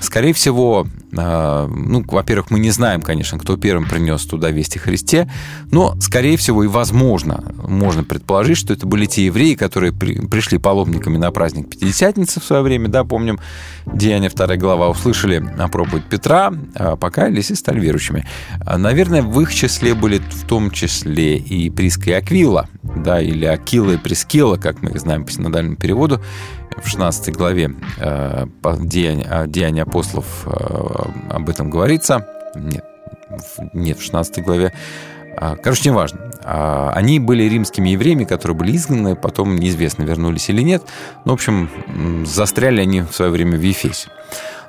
[0.00, 5.30] Скорее всего, а, ну, во-первых, мы не знаем, конечно, кто первым принес туда вести Христе,
[5.70, 10.58] но, скорее всего, и возможно, можно предположить, что это были те евреи, которые при, пришли
[10.58, 13.38] паломниками на праздник Пятидесятницы в свое время, да, помним,
[13.86, 18.26] Деяния 2 глава, услышали о проповедь Петра, а, покаялись и стали верующими.
[18.64, 23.92] Наверное, в их числе были в том числе и Приска и Аквила, да, или Акила
[23.92, 26.20] и Прискела, как мы их знаем по синодальному переводу,
[26.82, 28.46] в 16 главе э,
[28.80, 32.26] Деяния, апостолов э, об этом говорится.
[32.54, 32.84] Нет,
[33.72, 34.72] нет, в 16 главе.
[35.36, 36.20] А, короче, неважно.
[36.44, 40.82] А, они были римскими евреями, которые были изгнаны, потом неизвестно, вернулись или нет.
[41.24, 41.70] Ну, в общем,
[42.26, 44.08] застряли они в свое время в Ефесе.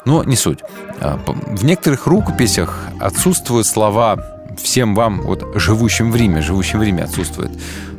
[0.06, 0.60] Но не суть.
[1.00, 4.18] А, в некоторых рукописях отсутствуют слова
[4.62, 7.52] «всем вам», вот «живущим в Риме», «живущим в Риме» отсутствует.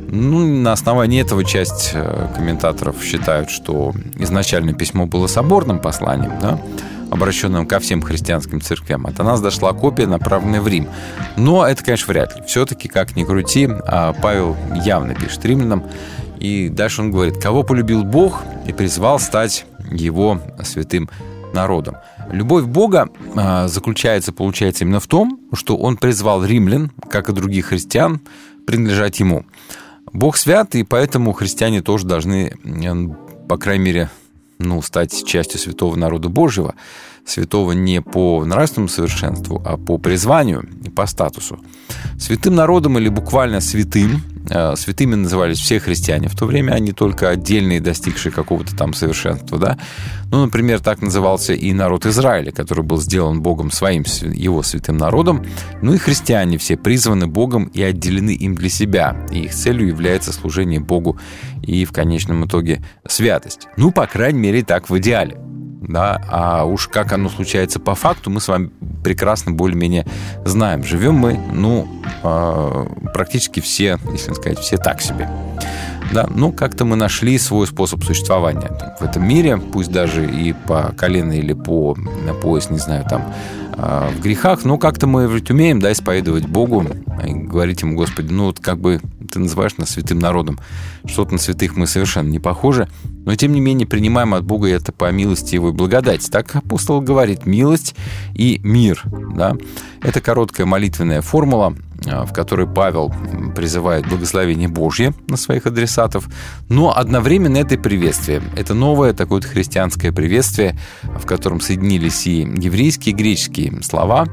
[0.07, 6.59] Ну, на основании этого часть э, комментаторов считают, что изначально письмо было соборным посланием, да,
[7.11, 9.07] обращенным ко всем христианским церквям.
[9.07, 10.87] От нас дошла копия, направленная в Рим.
[11.37, 12.43] Но это, конечно, вряд ли.
[12.47, 15.83] Все-таки, как ни крути, а Павел явно пишет римлянам.
[16.39, 21.09] И дальше он говорит, кого полюбил Бог и призвал стать его святым
[21.53, 21.97] народом.
[22.31, 27.67] Любовь Бога а, заключается, получается, именно в том, что он призвал римлян, как и других
[27.67, 28.19] христиан,
[28.67, 29.45] принадлежать ему.
[30.15, 32.53] Бог свят, и поэтому христиане тоже должны,
[33.49, 34.09] по крайней мере,
[34.59, 36.75] ну, стать частью святого народа Божьего,
[37.25, 41.59] святого не по нравственному совершенству, а по призванию и по статусу.
[42.17, 44.21] Святым народом или буквально святым
[44.75, 49.57] святыми назывались все христиане в то время, а не только отдельные, достигшие какого-то там совершенства.
[49.57, 49.77] Да?
[50.31, 55.45] Ну, например, так назывался и народ Израиля, который был сделан Богом своим, его святым народом.
[55.81, 59.15] Ну и христиане все призваны Богом и отделены им для себя.
[59.31, 61.19] И их целью является служение Богу
[61.61, 63.67] и в конечном итоге святость.
[63.77, 65.37] Ну, по крайней мере, так в идеале
[65.87, 68.71] да, а уж как оно случается по факту, мы с вами
[69.03, 70.05] прекрасно более-менее
[70.43, 70.83] знаем.
[70.83, 71.87] Живем мы, ну,
[72.23, 75.29] а, практически все, если сказать, все так себе.
[76.11, 80.93] Да, ну, как-то мы нашли свой способ существования в этом мире, пусть даже и по
[80.97, 81.97] колено или по
[82.41, 83.33] пояс, не знаю, там,
[83.73, 86.85] а, в грехах, но как-то мы ведь умеем, да, исповедовать Богу
[87.25, 90.59] и говорить ему, Господи, ну, вот как бы ты называешь нас святым народом.
[91.05, 92.87] Что-то на святых мы совершенно не похожи,
[93.25, 96.29] но тем не менее принимаем от Бога это по милости Его и благодати.
[96.29, 97.95] Так апостол говорит, милость
[98.33, 99.03] и мир.
[99.35, 99.55] Да?
[100.01, 103.13] Это короткая молитвенная формула, а, в которой Павел
[103.55, 106.27] призывает благословение Божье на своих адресатов,
[106.69, 108.43] но одновременно это и приветствие.
[108.55, 114.27] Это новое такое вот христианское приветствие, в котором соединились и еврейские, и греческие слова.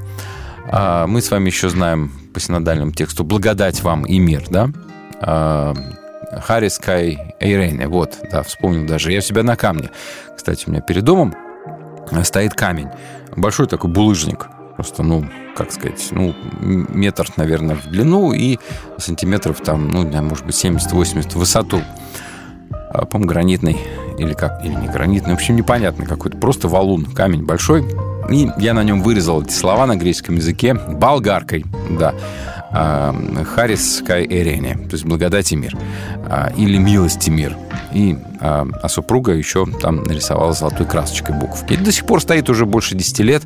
[0.71, 4.71] А, мы с вами еще знаем по синодальному тексту «благодать вам и мир», да?
[5.21, 5.75] А,
[6.41, 9.13] Харис Кай Эйрене, вот, да, вспомнил даже.
[9.13, 9.91] Я у себя на камне.
[10.37, 11.35] Кстати, у меня перед домом
[12.25, 12.89] стоит камень.
[13.37, 14.49] Большой такой булыжник.
[14.77, 18.59] Просто, ну, как сказать, ну, метр, наверное, в длину и
[18.99, 21.83] сантиметров там, ну, может быть, 70-80 в высоту.
[22.91, 23.79] А, по гранитный
[24.19, 27.85] или как, или не гранитный, в общем, непонятно какой-то, просто валун, камень большой.
[28.31, 32.15] И я на нем вырезал эти слова на греческом языке болгаркой, да.
[32.75, 35.77] А, Харис Кай Эрене, то есть благодать и мир,
[36.27, 37.57] а, или милость и мир.
[37.93, 41.77] И, а, а супруга еще там нарисовала золотой красочкой буковки.
[41.77, 43.43] до сих пор стоит уже больше 10 лет.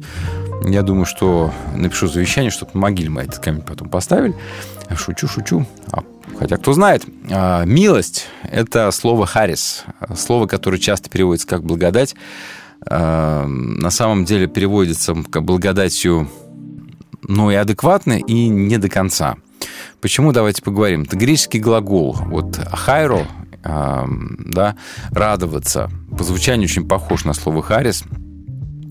[0.65, 4.35] Я думаю, что напишу завещание, чтобы на могиле мы этот камень потом поставили.
[4.95, 5.67] Шучу, шучу.
[6.39, 7.05] Хотя, кто знает,
[7.67, 9.85] милость– это слово «харис»,
[10.17, 12.15] слово, которое часто переводится как «благодать».
[12.81, 16.29] На самом деле переводится «благодатью»
[17.29, 19.37] но и адекватно, и не до конца.
[20.01, 21.03] Почему, давайте поговорим.
[21.03, 22.17] Это греческий глагол.
[22.27, 23.27] Вот хайро,
[23.65, 24.77] да,
[25.11, 25.91] радоваться.
[26.17, 28.05] По звучанию очень похож на слово «харис»,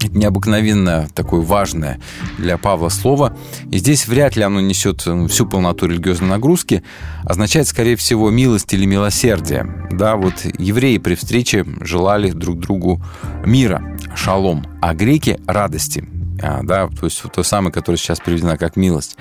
[0.09, 1.99] необыкновенно такое важное
[2.37, 3.37] для Павла слово.
[3.71, 6.83] И здесь вряд ли оно несет ну, всю полноту религиозной нагрузки.
[7.23, 9.87] Означает, скорее всего, милость или милосердие.
[9.91, 13.01] Да, вот евреи при встрече желали друг другу
[13.45, 16.07] мира, шалом, а греки– радости.
[16.41, 19.17] А, да, то есть то самое, которое сейчас приведено как милость.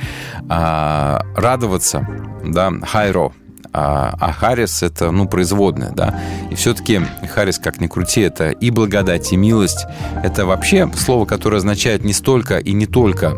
[0.48, 2.06] А, радоваться,
[2.44, 3.32] да, хайро,
[3.74, 6.20] а, а Харис это, ну, производная, да.
[6.50, 7.00] И все-таки
[7.34, 9.86] Харис, как ни крути, это и благодать, и милость.
[10.22, 13.34] Это вообще слово, которое означает не столько и не только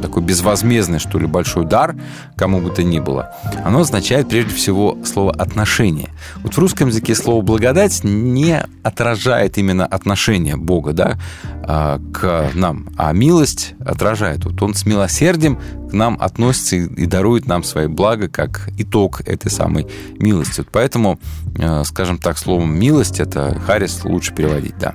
[0.00, 1.96] такой безвозмездный, что ли, большой дар,
[2.36, 6.10] кому бы то ни было, оно означает прежде всего слово «отношение».
[6.42, 11.18] Вот в русском языке слово «благодать» не отражает именно отношение Бога да,
[11.64, 14.44] а, к нам, а милость отражает.
[14.44, 15.58] Вот он с милосердием
[15.88, 19.86] к нам относится и дарует нам свои блага как итог этой самой
[20.18, 20.60] милости.
[20.60, 21.18] Вот поэтому,
[21.58, 24.94] э, скажем так, словом «милость» это Харрис лучше переводить, да,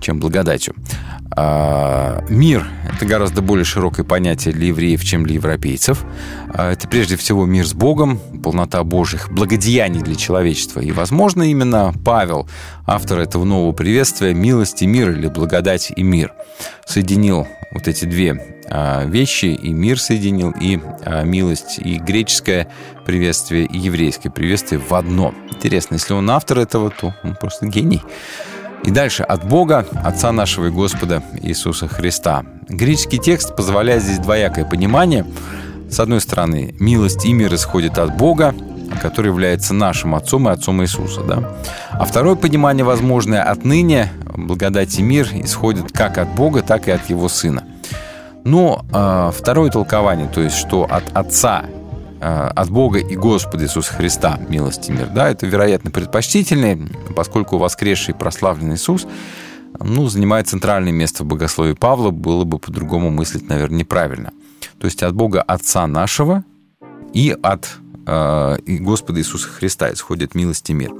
[0.00, 0.74] чем «благодатью».
[1.38, 6.04] А, мир– это гораздо более широкое понятие для евреев, чем для европейцев.
[6.54, 10.80] А, это прежде всего мир с Богом, полнота Божьих благодеяний для человечества.
[10.80, 12.48] И, возможно, именно Павел,
[12.86, 16.32] автор этого нового приветствия, милость и мир или благодать и мир,
[16.86, 18.55] соединил вот эти две
[19.06, 20.80] вещи, и мир соединил, и
[21.24, 22.68] милость, и греческое
[23.04, 25.34] приветствие, и еврейское приветствие в одно.
[25.50, 28.02] Интересно, если он автор этого, то он просто гений.
[28.84, 32.44] И дальше от Бога, Отца нашего и Господа Иисуса Христа.
[32.68, 35.24] Греческий текст позволяет здесь двоякое понимание.
[35.90, 38.54] С одной стороны, милость и мир исходит от Бога,
[39.00, 41.22] который является нашим Отцом и Отцом Иисуса.
[41.22, 41.56] Да?
[41.90, 47.08] А второе понимание, возможное отныне, благодать и мир исходит как от Бога, так и от
[47.08, 47.64] Его Сына.
[48.46, 51.64] Но э, второе толкование, то есть что от Отца
[52.18, 55.08] Э, от Бога и Господа Иисуса Христа, милости мир.
[55.14, 59.06] Да, это, вероятно, предпочтительнее, поскольку воскресший и прославленный Иисус
[59.78, 64.32] ну, занимает центральное место в богословии Павла, было бы по-другому мыслить, наверное, неправильно.
[64.80, 66.42] То есть от Бога Отца нашего
[67.12, 67.68] и от
[68.06, 70.92] э, и Господа Иисуса Христа исходит милость и мир.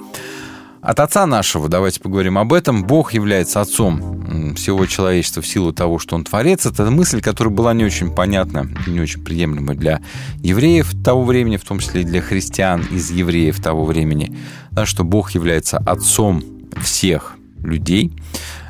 [0.86, 2.84] От Отца нашего, давайте поговорим об этом.
[2.84, 6.64] Бог является Отцом всего человечества в силу того, что Он Творец.
[6.64, 10.00] Это мысль, которая была не очень понятна, не очень приемлема для
[10.44, 14.38] евреев того времени, в том числе и для христиан из евреев того времени,
[14.70, 16.44] да, что Бог является Отцом
[16.80, 17.34] всех
[17.64, 18.12] людей,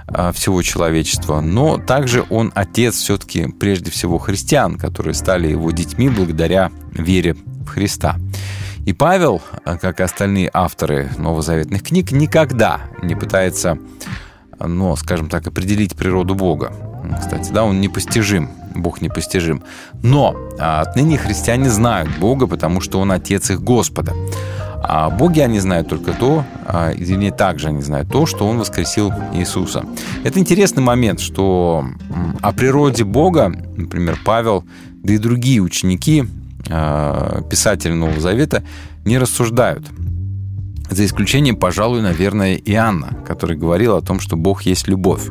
[0.06, 6.08] а, всего человечества, но также он отец все-таки прежде всего христиан, которые стали его детьми
[6.08, 8.16] благодаря вере в Христа.
[8.86, 13.78] И Павел, как и остальные авторы новозаветных книг, никогда не пытается,
[14.60, 16.72] ну, скажем так, определить природу Бога.
[17.18, 19.64] Кстати, да, он непостижим, Бог непостижим.
[20.04, 24.14] Но а, отныне христиане знают Бога, потому что Он Отец их Господа.
[24.82, 29.12] А боги они знают только то, а, извини, также они знают то, что Он воскресил
[29.34, 29.84] Иисуса.
[30.22, 31.84] Это интересный момент, что
[32.40, 34.64] о природе Бога, например, Павел,
[35.02, 36.24] да и другие ученики
[36.66, 38.64] писатели Нового Завета
[39.04, 39.86] не рассуждают.
[40.90, 45.24] За исключением, пожалуй, наверное, Иоанна, который говорил о том, что Бог есть любовь.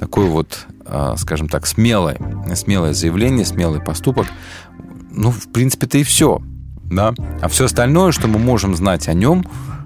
[0.00, 2.18] Такое вот, э, скажем так, смелое,
[2.54, 4.26] смелое заявление, смелый поступок.
[5.10, 6.40] Ну, в принципе-то и все.
[6.84, 7.14] Да?
[7.42, 9.44] А все остальное, что мы можем знать о нем,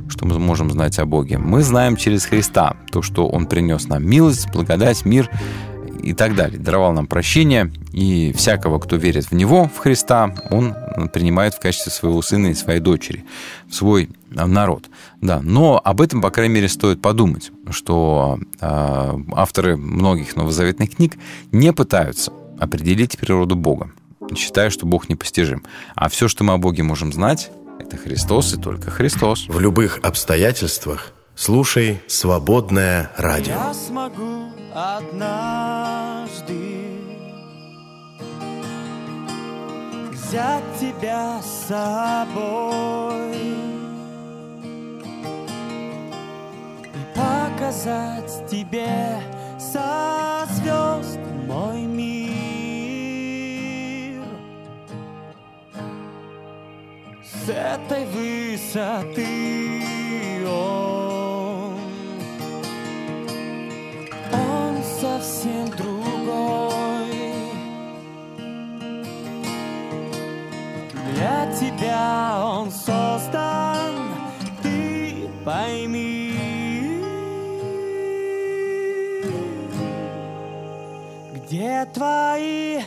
[0.08, 2.76] что мы можем знать о Боге, мы знаем через Христа.
[2.92, 5.28] То, что Он принес нам милость, благодать, мир
[6.00, 6.58] и так далее.
[6.58, 10.74] Даровал нам прощение, и всякого, кто верит в Него, в Христа, Он
[11.12, 13.24] принимает в качестве своего сына и своей дочери,
[13.68, 14.88] в свой а, народ.
[15.20, 21.14] Да, но об этом, по крайней мере, стоит подумать, что э, авторы многих новозаветных книг
[21.52, 23.90] не пытаются определить природу Бога,
[24.36, 25.64] считая, что Бог непостижим.
[25.94, 29.46] А все, что мы о Боге можем знать, это Христос и только Христос.
[29.48, 33.52] В любых обстоятельствах слушай «Свободное радио».
[33.52, 35.89] Я смогу однажды
[40.30, 43.56] взять тебя с собой и
[47.16, 49.20] показать тебе
[49.58, 51.18] со звезд
[51.48, 52.22] мой мир.
[57.24, 59.26] С этой высоты
[60.46, 61.74] он
[64.32, 65.99] он совсем другой
[71.80, 74.14] тебя он создан,
[74.62, 76.34] ты пойми.
[81.34, 82.82] Где твои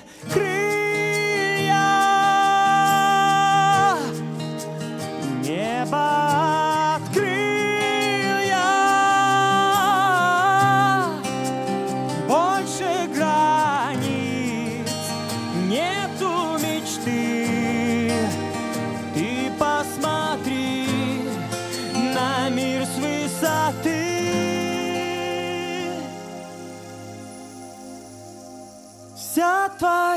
[29.77, 30.15] Вся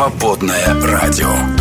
[0.00, 1.59] Свободное радио.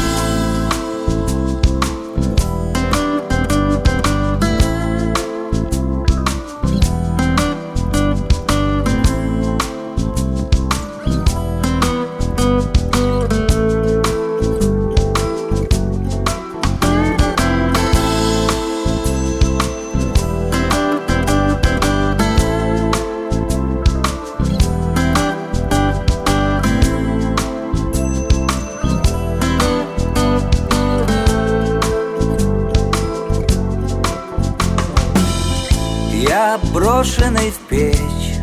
[36.99, 38.35] Брошенный в печь.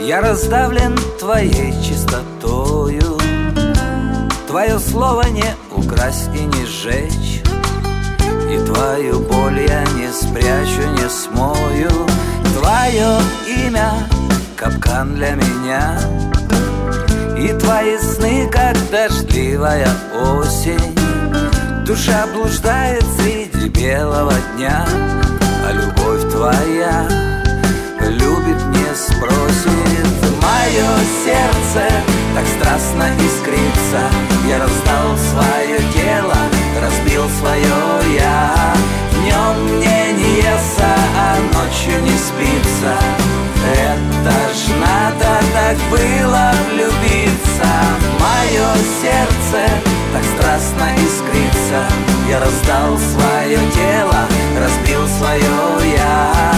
[0.00, 3.18] Я раздавлен твоей чистотою.
[4.46, 7.42] Твое слово не украсть и не сжечь.
[8.48, 11.90] И твою боль я не спрячу, не смою.
[12.60, 13.18] Твое
[13.66, 13.90] имя—
[14.56, 15.98] капкан для меня.
[17.36, 19.88] И твои сны, как дождливая
[20.22, 20.96] осень.
[21.84, 24.86] Душа блуждает среди белого дня
[26.34, 27.08] твоя.
[28.00, 30.06] Любит, не спросит.
[30.42, 30.90] Мое
[31.24, 31.86] сердце
[32.34, 34.00] так страстно искрится.
[34.48, 36.36] Я раздал свое тело,
[36.82, 38.74] разбил свое я
[39.12, 43.23] Днем мне не естся, а ночью не спится
[43.74, 47.70] Это ж надо так было влюбиться.
[48.20, 48.68] Мое
[49.02, 49.68] сердце
[50.12, 51.84] так страстно искрится.
[52.28, 54.20] Я раздал свое тело,
[54.58, 56.54] разбил свое я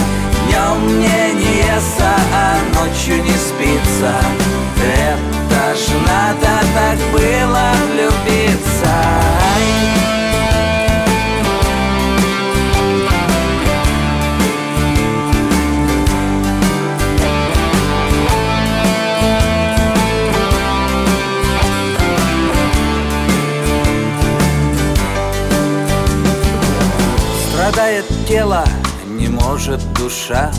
[0.47, 4.13] Днем мне не естся, а ночью не спится.
[4.79, 8.67] Это ж надо так было влюбиться
[29.57, 30.51] не может душа?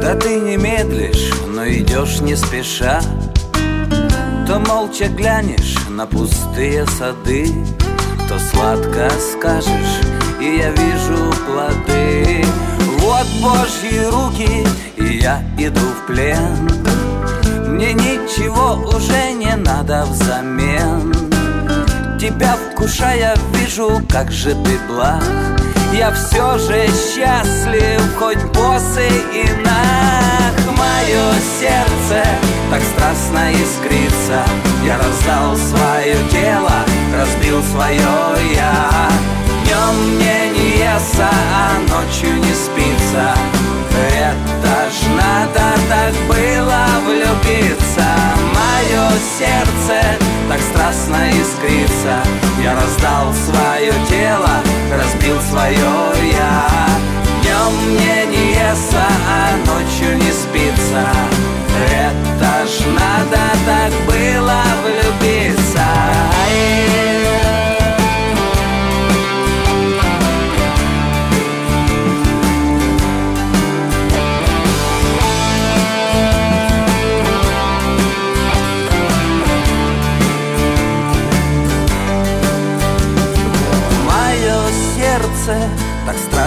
[0.00, 3.00] Да ты не медлишь, но идешь не спеша.
[4.46, 7.46] То молча глянешь на пустые сады
[8.28, 10.00] То сладко скажешь,
[10.40, 12.44] и я вижу плоды.
[12.98, 16.70] Вот Божьи руки, и я иду в плен.
[17.68, 21.12] Мне ничего уже не надо взамен.
[22.18, 25.59] Тебя вкушая вижу, как же ты благ
[25.92, 32.24] Я все же счастлив, хоть босый и нах Мое сердце
[32.70, 34.44] так страстно искрится.
[34.84, 37.98] Я раздал свое тело, разбил свое
[38.54, 39.08] я
[39.64, 43.34] Днем мне не естся, а ночью не спится
[43.92, 48.06] Это ж надо так было влюбиться.
[48.54, 50.18] Мое сердце
[50.48, 52.22] так страстно искрится.
[52.62, 54.62] Я раздал свое тело,
[54.92, 55.78] разбил свое
[56.32, 56.90] я
[57.42, 61.06] Днем мне не естся, а ночью не спится.
[61.90, 65.84] Это ж надо так было влюбиться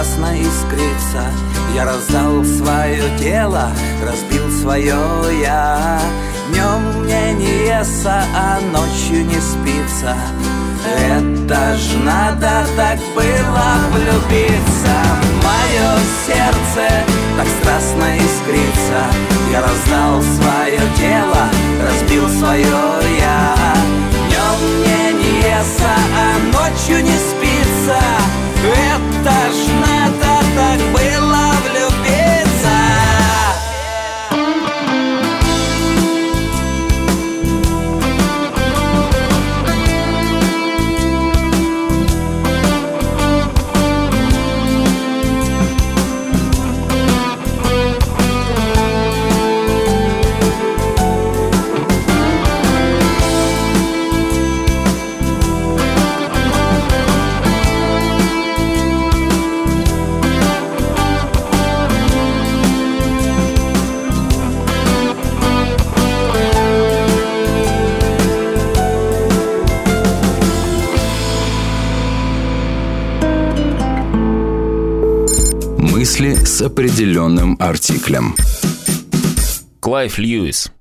[0.04, 1.22] страстно искрится.
[1.74, 3.70] Я раздал свое тело,
[4.04, 4.94] разбил свое
[5.40, 6.00] я
[6.50, 10.14] Днем мне не естся, а ночью не спится.
[11.08, 14.94] Это ж надо так было влюбиться.
[15.42, 16.90] Мое сердце
[17.36, 19.00] так страстно искрится.
[19.50, 21.48] Я раздал свое тело,
[21.82, 22.66] разбил свое
[23.18, 23.54] я
[24.28, 27.98] Днем мне не естся, а ночью не спится
[28.64, 31.13] Это ж надо так было
[76.64, 78.34] определенным артиклем.
[79.80, 80.72] Клайв Льюис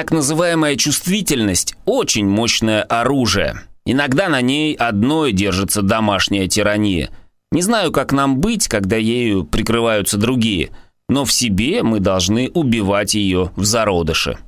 [0.00, 3.60] так называемая чувствительность– очень мощное оружие.
[3.84, 7.10] Иногда на ней одной держится домашняя тирания.
[7.52, 10.70] Не знаю, как нам быть, когда ею прикрываются другие,
[11.10, 14.38] но в себе мы должны убивать ее в зародыше.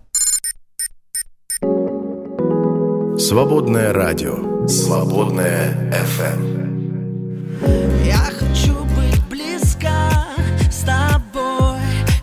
[3.19, 4.67] Свободное радио.
[4.67, 6.72] Свободное FM.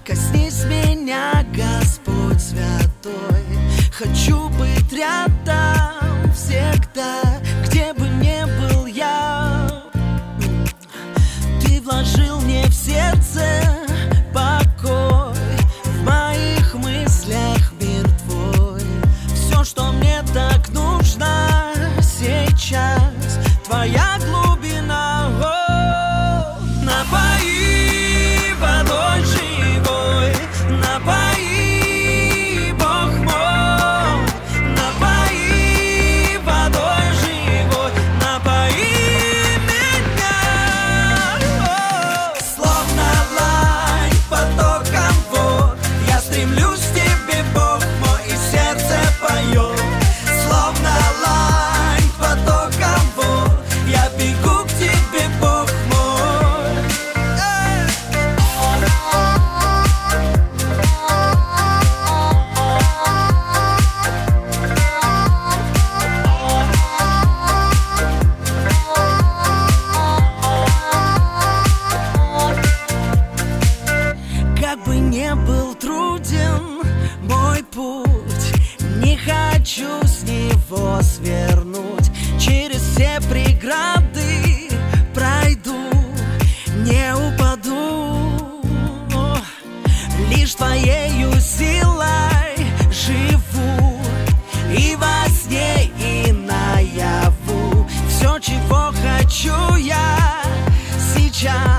[0.10, 3.46] Коснись меня, Господь Святой,
[3.92, 7.22] хочу быть рядом всегда,
[7.68, 9.84] где бы ни был я.
[11.62, 13.79] Ты вложил мне в сердце
[101.40, 101.79] child.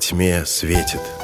[0.00, 1.00] тьме светит—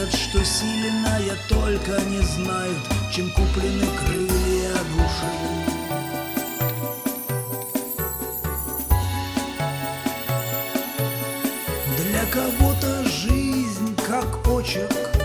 [0.00, 2.78] Все видят, что сильная, только не знают,
[3.12, 5.26] чем куплены крылья души.
[11.98, 15.19] Для кого-то жизнь как очерк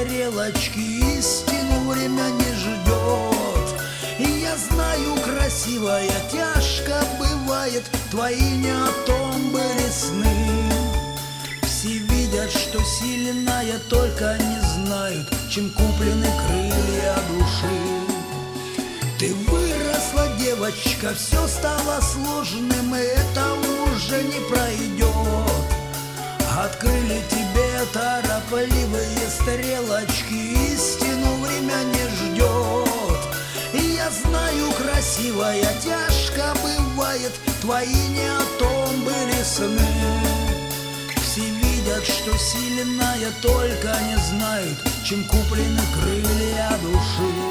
[0.00, 0.78] стрелочки,
[1.18, 3.80] истину время не ждет.
[4.18, 10.72] И я знаю, красивая, тяжко бывает, твои не о том были сны.
[11.62, 18.10] Все видят, что сильная, только не знают, чем куплены крылья души.
[19.18, 23.52] Ты выросла, девочка, все стало сложным, и это
[23.92, 25.10] уже не пройдет.
[26.58, 27.22] Открыли
[27.86, 33.20] торопливые стрелочки, истину время не ждет.
[33.72, 39.80] И я знаю, красивая, тяжко бывает, твои не о том были сны.
[41.22, 47.49] Все видят, что сильная, только не знают, чем куплены крылья души.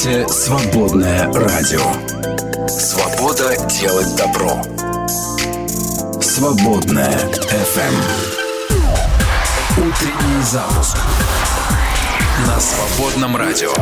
[0.00, 1.82] Слушаете «Свободное радио».
[2.68, 4.62] Свобода делать добро.
[6.22, 7.18] «Свободное
[7.50, 7.94] FM.
[9.76, 10.96] Утренний запуск.
[12.46, 13.72] На «Свободном радио».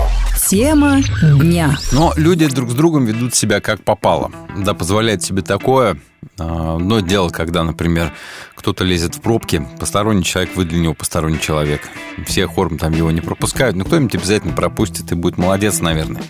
[0.48, 1.78] Тема дня.
[1.92, 4.32] Но люди друг с другом ведут себя как попало.
[4.56, 5.98] Да, позволяют себе такое.
[6.38, 8.12] А, Одно дело, когда, например,
[8.54, 11.82] кто-то лезет в пробки, посторонний человек, вы для него посторонний человек.
[12.26, 16.22] Все хором там его не пропускают, но кто-нибудь обязательно пропустит и будет молодец, наверное.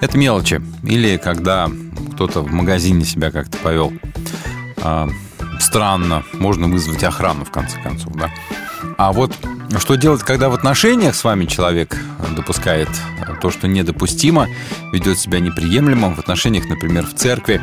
[0.00, 0.60] Это мелочи.
[0.84, 1.70] Или когда
[2.14, 3.92] кто-то в магазине себя как-то повел
[4.82, 5.08] а,
[5.60, 8.30] странно, можно вызвать охрану, в конце концов, да.
[8.98, 9.32] А вот
[9.78, 11.96] что делать, когда в отношениях с вами человек
[12.36, 12.88] допускает
[13.40, 14.48] то, что недопустимо,
[14.92, 17.60] ведет себя неприемлемо, в отношениях, например, в церкви,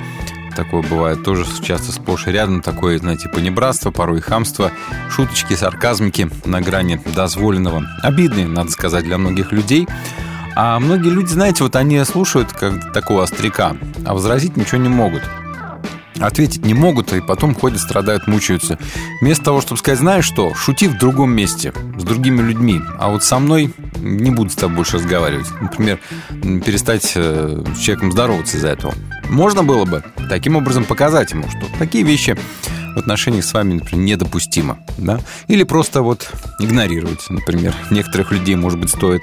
[0.59, 4.71] такое бывает тоже часто сплошь и рядом, такое, знаете, понебратство, порой хамство,
[5.09, 7.85] шуточки, сарказмики на грани дозволенного.
[8.03, 9.87] Обидные, надо сказать, для многих людей.
[10.55, 15.21] А многие люди, знаете, вот они слушают как такого остряка, а возразить ничего не могут
[16.19, 18.77] ответить не могут, и потом ходят, страдают, мучаются.
[19.21, 23.23] Вместо того, чтобы сказать, знаешь что, шути в другом месте, с другими людьми, а вот
[23.23, 25.47] со мной не буду с тобой больше разговаривать.
[25.61, 25.99] Например,
[26.65, 28.93] перестать э, с человеком здороваться из-за этого.
[29.29, 32.37] Можно было бы таким образом показать ему, что такие вещи
[32.99, 34.77] в отношениях с вами, например, недопустимо.
[34.97, 35.19] Да?
[35.47, 36.29] Или просто вот
[36.59, 37.73] игнорировать, например.
[37.91, 39.21] Некоторых людей, может быть, стоит,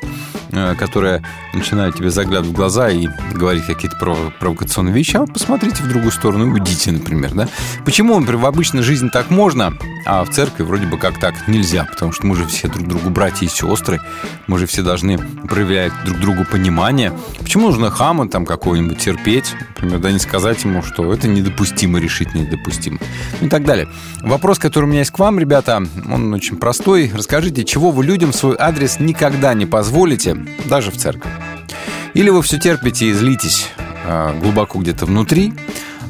[0.52, 1.22] э, которые
[1.52, 3.96] начинают тебе заглядывать в глаза и говорить какие-то
[4.40, 7.34] провокационные вещи, а вот посмотрите в другую сторону и уйдите, например.
[7.34, 7.48] Да?
[7.84, 9.74] Почему, например, в обычной жизни так можно,
[10.06, 11.84] а в церкви вроде бы как так нельзя?
[11.84, 14.00] Потому что мы же все друг другу братья и сестры,
[14.46, 17.12] мы же все должны проявлять друг другу понимание.
[17.38, 22.42] Почему нужно хама там какого-нибудь терпеть, например, да не сказать ему, что это недопустимо, решительно
[22.42, 22.98] недопустимо.
[23.42, 23.88] И так далее.
[24.22, 27.10] Вопрос, который у меня есть к вам, ребята, он очень простой.
[27.14, 30.36] Расскажите, чего вы людям свой адрес никогда не позволите,
[30.66, 31.30] даже в церкви?
[32.14, 33.68] Или вы все терпите и злитесь
[34.06, 35.52] э, глубоко где-то внутри?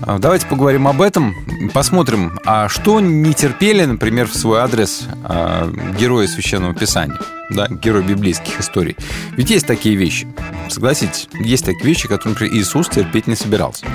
[0.07, 1.35] Э, давайте поговорим об этом,
[1.73, 7.19] посмотрим, а что не терпели, например, в свой адрес э, герои Священного Писания,
[7.51, 8.97] да, герои библейских историй.
[9.37, 10.29] Ведь есть такие вещи,
[10.69, 13.87] согласитесь, есть такие вещи, которые, например, Иисус терпеть не собирался.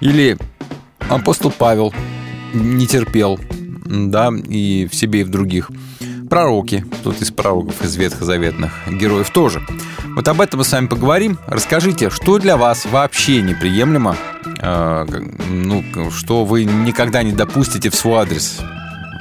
[0.00, 0.38] Или
[1.08, 1.92] апостол Павел
[2.58, 3.38] не терпел,
[3.84, 5.70] да, и в себе, и в других.
[6.28, 9.62] Пророки, тут из пророков из ветхозаветных героев тоже.
[10.14, 11.38] Вот об этом мы с вами поговорим.
[11.46, 14.16] Расскажите, что для вас вообще неприемлемо,
[14.60, 15.06] э,
[15.48, 18.60] ну, что вы никогда не допустите в свой адрес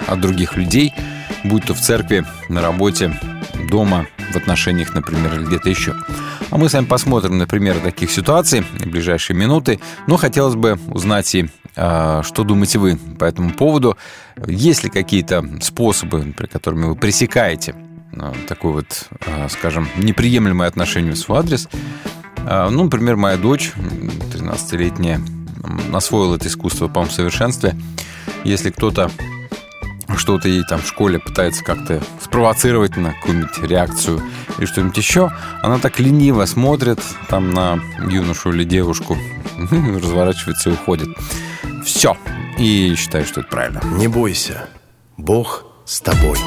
[0.06, 0.94] от других людей,
[1.46, 3.18] будь то в церкви, на работе,
[3.70, 5.96] дома, в отношениях, например, или где-то еще.
[6.50, 9.80] А мы с вами посмотрим на примеры таких ситуаций в ближайшие минуты.
[10.08, 13.98] Но хотелось бы узнать и что думаете вы по этому поводу?
[14.48, 17.76] Есть ли какие-то способы, при которыми вы пресекаете
[18.16, 21.70] а, такое вот, а, скажем, неприемлемое отношение в свой адрес?
[22.44, 25.22] Ну, например, моя дочь, 13-летняя,
[25.94, 27.76] освоила это искусство по совершенстве.
[28.46, 29.12] Если кто-то
[30.16, 34.22] что-то ей там в школе пытается как-то спровоцировать на какую-нибудь реакцию
[34.58, 35.32] или что-нибудь еще,
[35.62, 37.00] она так лениво смотрит
[37.30, 37.80] там на
[38.10, 39.18] юношу или девушку,
[39.72, 41.10] разворачивается и уходит.
[41.86, 42.18] Все.
[42.58, 43.82] И считаю, что это правильно.
[43.98, 44.68] Не бойся.
[45.18, 46.38] Бог с тобой.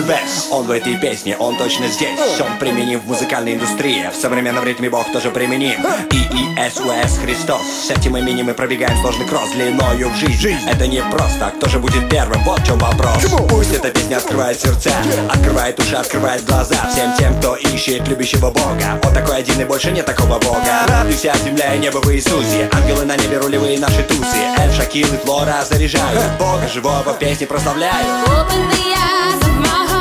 [0.00, 2.18] The best Он в этой песне, он точно здесь.
[2.40, 5.80] Он применим в музыкальной индустрии В современном ритме бог тоже применим.
[6.10, 7.62] И И С У С Христос.
[7.86, 10.58] С этим именем мы пробегаем сложный кросс Длиною в жизнь.
[10.68, 12.42] Это не просто, а кто же будет первым?
[12.44, 13.24] Вот в чем вопрос.
[13.48, 14.90] Пусть эта песня открывает сердца
[15.28, 16.76] Открывает уши, открывает глаза.
[16.90, 19.00] Всем тем, кто ищет любящего Бога.
[19.04, 20.86] Он такой один и больше нет такого Бога.
[20.88, 22.68] Радуйся, земля и небо в Иисусе.
[22.72, 24.38] Ангелы на небе, рулевые наши тусы.
[24.58, 26.20] Эль, Шакил и Флора заряжают.
[26.38, 28.06] Бога живого в песне прославляют.
[28.26, 29.99] Open the eyes of my heart,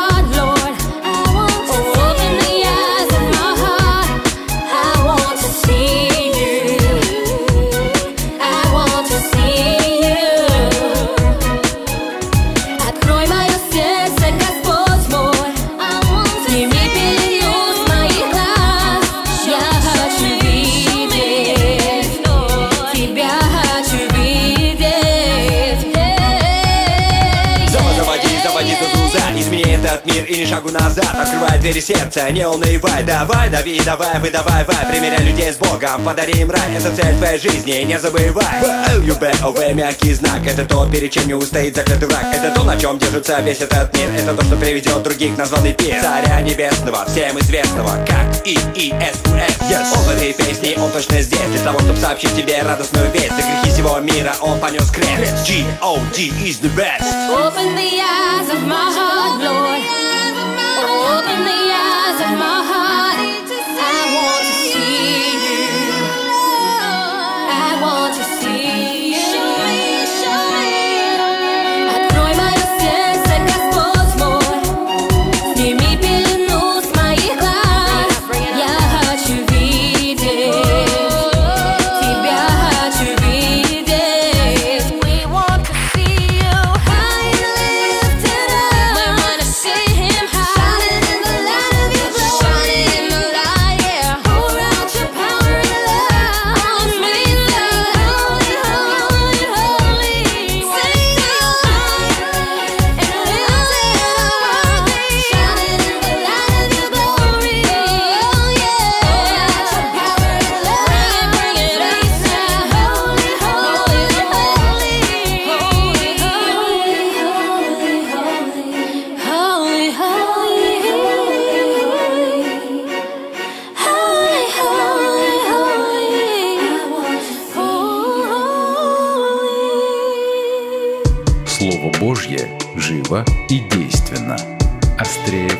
[30.50, 33.04] шагу назад Открывай двери сердца, не унывай.
[33.04, 36.76] Давай, дави, давай, выдавай, вай Примеряй людей с Богом, подари им рай.
[36.76, 38.46] Это цель твоей жизни, не забывай.
[38.96, 40.46] L-U-B-O-V, мягкий знак.
[40.46, 42.26] Это то, перед чем не устоит закрытый враг.
[42.34, 44.10] Это то, на чем держится весь этот мир.
[44.18, 46.02] Это то, что приведет других на званый пир.
[46.02, 49.98] Царя небесного, всем известного Как И-И-С-У-С yes.
[49.98, 51.40] Он в этой песне, он точно здесь.
[51.52, 55.46] Для того, чтобы сообщить тебе радостную весть За грехи всего мира он понес крест.
[55.46, 57.04] G-O-D is the best.
[57.32, 60.09] Open the eyes of my heart, Lord.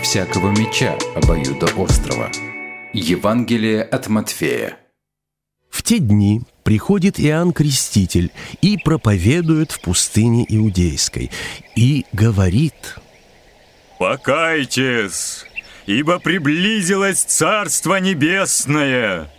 [0.10, 2.32] Всякого меча обоюдоострого.
[2.94, 4.76] Евангелие от Матфея.
[5.70, 8.32] В те дни приходит Иоанн Креститель
[8.64, 11.30] и проповедует в пустыне Иудейской,
[11.76, 12.96] и говорит,
[14.00, 15.46] «Покайтесь,
[15.86, 19.32] ибо приблизилось Царство Небесное!»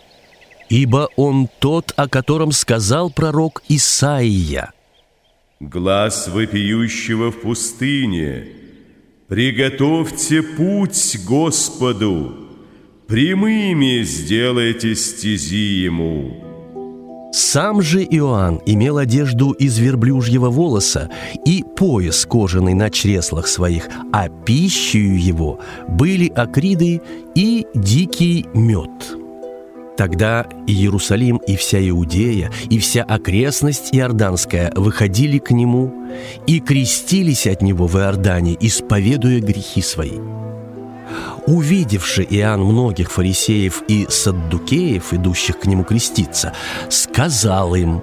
[0.68, 4.72] «Ибо Он тот, о котором сказал пророк Исаия».
[5.58, 8.59] Глаз вопиющего в пустыне.
[9.30, 12.32] Приготовьте путь Господу,
[13.06, 17.30] прямыми сделайте стези Ему.
[17.32, 21.08] Сам же Иоанн имел одежду из верблюжьего волоса
[21.46, 27.00] и пояс кожаный на чреслах своих, а пищей его были акриды
[27.36, 29.19] и дикий мед.
[30.00, 35.92] Тогда Иерусалим и вся Иудея, и вся окрестность Иорданская выходили к нему
[36.46, 40.18] и крестились от него в Иордане, исповедуя грехи свои.
[41.46, 46.54] Увидевши Иоанн многих фарисеев и саддукеев, идущих к нему креститься,
[46.88, 48.02] сказал им,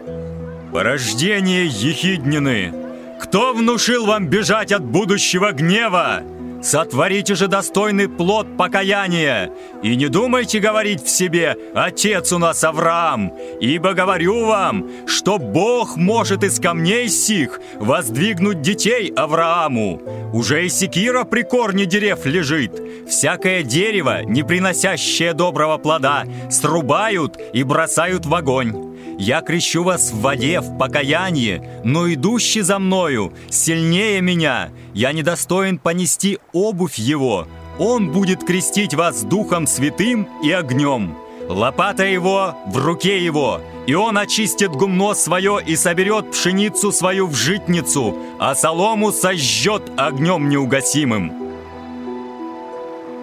[0.72, 2.74] «Порождение ехиднины!
[3.20, 6.22] Кто внушил вам бежать от будущего гнева?
[6.62, 9.52] Сотворите же достойный плод покаяния,
[9.84, 13.32] и не думайте говорить в себе «Отец у нас Авраам»,
[13.62, 20.02] ибо говорю вам, что Бог может из камней сих воздвигнуть детей Аврааму.
[20.34, 22.82] Уже и секира при корне дерев лежит.
[23.08, 28.87] Всякое дерево, не приносящее доброго плода, срубают и бросают в огонь.
[29.18, 34.70] Я крещу вас в воде, в покаянии, но идущий за мною сильнее меня.
[34.94, 37.48] Я недостоин понести обувь его.
[37.80, 41.16] Он будет крестить вас Духом Святым и огнем.
[41.50, 47.36] Лопата его в руке его, и он очистит гумно свое и соберет пшеницу свою в
[47.36, 51.48] житницу, а солому сожжет огнем неугасимым».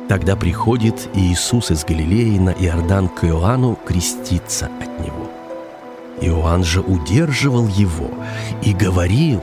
[0.08, 5.23] Тогда приходит Иисус из Галилеи на Иордан к Иоанну креститься от него.
[6.20, 8.10] Иоанн же удерживал его
[8.62, 9.42] и говорил,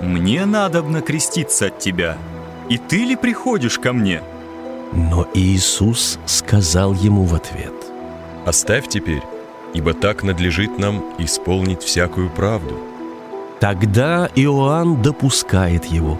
[0.00, 2.18] «Мне надобно креститься от тебя,
[2.68, 4.22] и ты ли приходишь ко мне?»
[4.92, 7.74] Но Иисус сказал ему в ответ,
[8.44, 9.22] «Оставь теперь,
[9.74, 12.78] ибо так надлежит нам исполнить всякую правду».
[13.58, 16.18] Тогда Иоанн допускает его.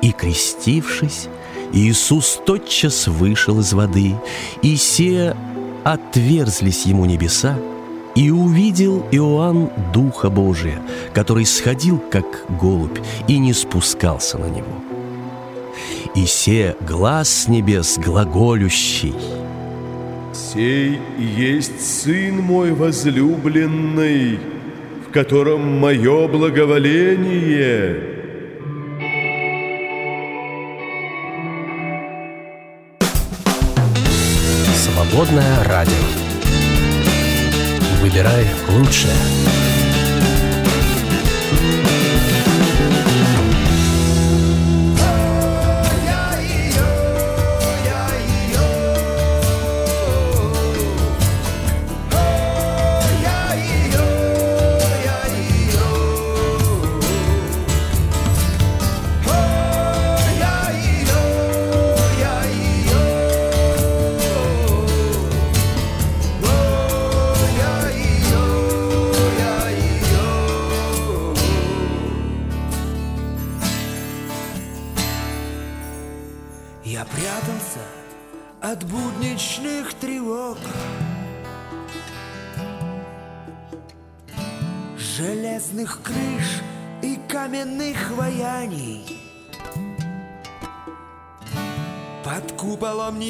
[0.00, 1.28] И, крестившись,
[1.72, 4.14] Иисус тотчас вышел из воды,
[4.62, 5.36] и се
[5.84, 7.58] отверзлись ему небеса,
[8.16, 10.80] и увидел Иоанн Духа Божия,
[11.14, 12.98] который сходил, как голубь,
[13.28, 14.82] и не спускался на него.
[16.14, 19.14] И се глаз с небес глаголющий.
[20.32, 24.38] «Сей есть Сын мой возлюбленный,
[25.06, 28.16] в котором мое благоволение».
[34.74, 36.25] Свободное радио.
[38.06, 39.65] Выбирай лучшее.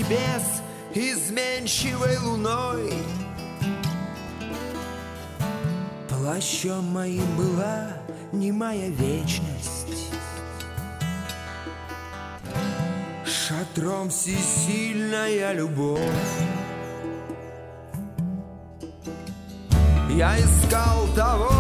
[0.07, 0.63] Небес
[0.95, 2.93] изменчивой луной.
[6.09, 7.89] Плащом моим была
[8.33, 10.13] немая вечность.
[13.25, 16.01] Шатром всесильная любовь.
[20.11, 21.51] Я искал того,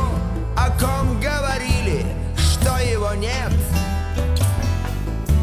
[0.57, 2.05] о ком говорили,
[2.37, 3.53] что его нет.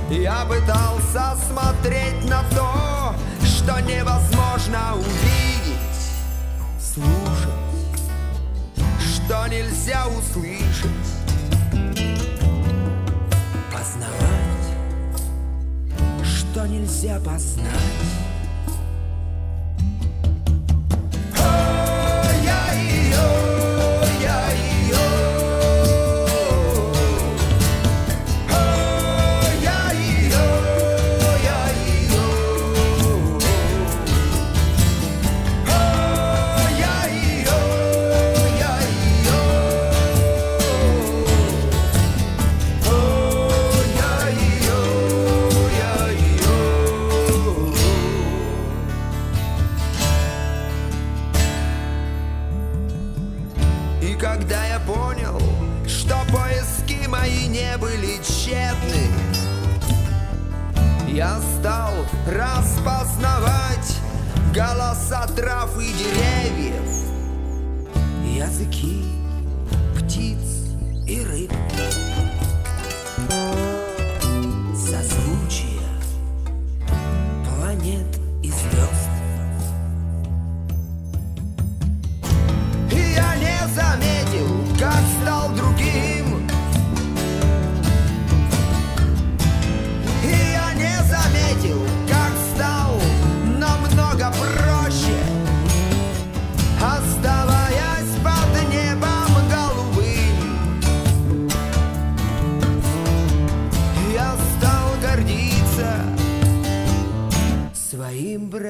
[0.09, 2.92] Я пытался смотреть на то,
[3.63, 5.79] что невозможно увидеть
[6.79, 7.49] Слушать,
[8.99, 10.89] что нельзя услышать.
[13.71, 14.67] Познавать,
[16.23, 18.22] что нельзя познать
[65.12, 65.61] голоса трав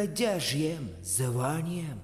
[0.04, 2.03] бродяжьим званием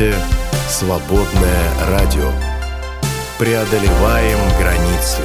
[0.00, 0.14] слушаете
[0.68, 2.30] «Свободное радио».
[3.38, 5.22] Преодолеваем границы.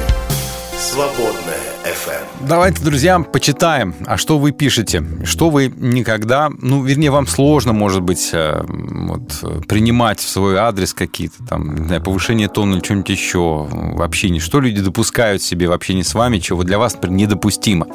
[0.78, 1.65] Свободное
[2.06, 2.48] FM.
[2.48, 8.02] Давайте, друзья, почитаем, а что вы пишете, что вы никогда, ну, вернее, вам сложно, может
[8.02, 13.66] быть, э, вот, принимать в свой адрес какие-то там, знаю, повышение тона или что-нибудь еще
[13.70, 17.86] в общении, что люди допускают себе в общении с вами, чего для вас, недопустимо.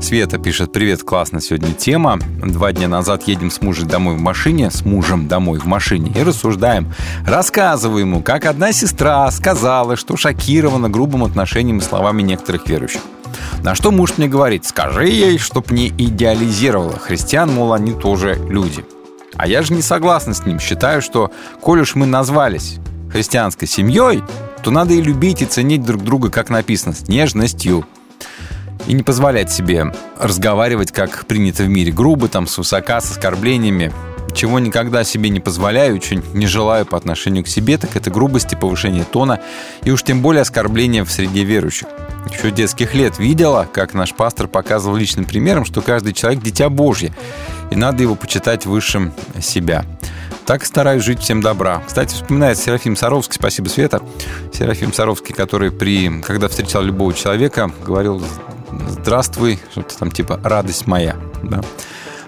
[0.00, 2.18] Света пишет, привет, классно сегодня тема.
[2.42, 6.22] Два дня назад едем с мужем домой в машине, с мужем домой в машине и
[6.22, 6.92] рассуждаем.
[7.26, 13.00] Рассказываю ему, как одна сестра сказала, что шокирована грубым отношением и словами некоторых верующих.
[13.62, 16.98] На что муж мне говорит, скажи ей, чтоб не идеализировала.
[16.98, 18.84] Христиан, мол, они тоже люди.
[19.36, 20.60] А я же не согласна с ним.
[20.60, 21.30] Считаю, что,
[21.60, 22.76] коль уж мы назвались
[23.10, 24.22] христианской семьей,
[24.62, 27.86] то надо и любить, и ценить друг друга, как написано, с нежностью.
[28.86, 33.92] И не позволять себе разговаривать, как принято в мире, грубо, там, с высока, с оскорблениями.
[34.34, 38.54] Чего никогда себе не позволяю, очень не желаю по отношению к себе, так это грубости,
[38.54, 39.40] повышение тона
[39.84, 41.88] и уж тем более оскорбления в среде верующих.
[42.32, 47.14] Еще детских лет видела, как наш пастор показывал личным примером, что каждый человек– дитя Божье,
[47.70, 49.84] и надо его почитать высшим себя.
[50.46, 51.82] Так стараюсь жить всем добра.
[51.86, 54.02] Кстати, вспоминает Серафим Саровский, спасибо, Света.
[54.52, 58.22] Серафим Саровский, который, при, когда встречал любого человека, говорил
[58.88, 61.16] «Здравствуй», что-то там типа «радость моя».
[61.42, 61.62] Да?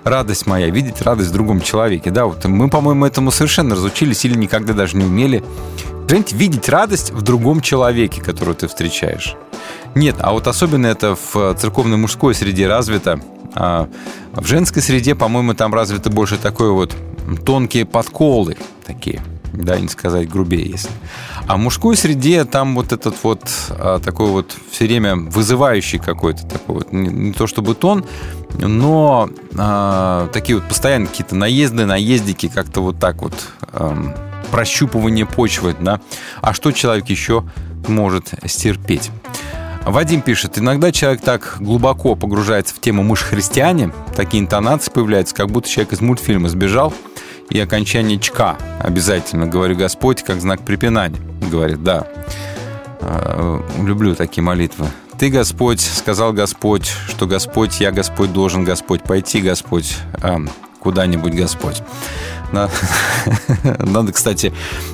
[0.06, 2.10] Радость моя, видеть радость в другом человеке.
[2.10, 5.42] Да, вот мы, по-моему, этому совершенно разучились или никогда даже не умели.
[6.08, 9.34] Понимаете, видеть радость в другом человеке, которого ты встречаешь.
[9.94, 13.20] Нет, а вот особенно это в церковной мужской среде развито.
[13.54, 13.88] А
[14.32, 16.94] в женской среде, по-моему, там развито больше такое вот
[17.44, 19.22] тонкие подколы такие.
[19.52, 20.90] Да, не сказать грубее, если.
[21.46, 26.46] А в мужской среде там вот этот вот а, такой вот все время вызывающий какой-то
[26.46, 28.04] такой вот, не, то чтобы тон,
[28.58, 33.34] но а, такие вот постоянно какие-то наезды, наездики, как-то вот так вот
[33.72, 34.14] а,
[34.50, 36.00] прощупывание почвы, да.
[36.40, 37.44] А что человек еще
[37.88, 39.10] может стерпеть?
[39.86, 45.32] Вадим пишет, иногда человек так глубоко погружается в тему «мы же христиане», такие интонации появляются,
[45.32, 46.92] как будто человек из мультфильма сбежал,
[47.50, 51.20] и окончание «чка» обязательно, говорю Господь, как знак препинания.
[51.50, 52.06] Говорит, да,
[53.00, 54.86] э, люблю такие молитвы.
[55.18, 60.38] Ты, Господь, сказал Господь, что Господь, я, Господь, должен, Господь, пойти, Господь, э,
[60.80, 61.82] куда-нибудь, Господь.
[62.52, 64.52] Надо, кстати,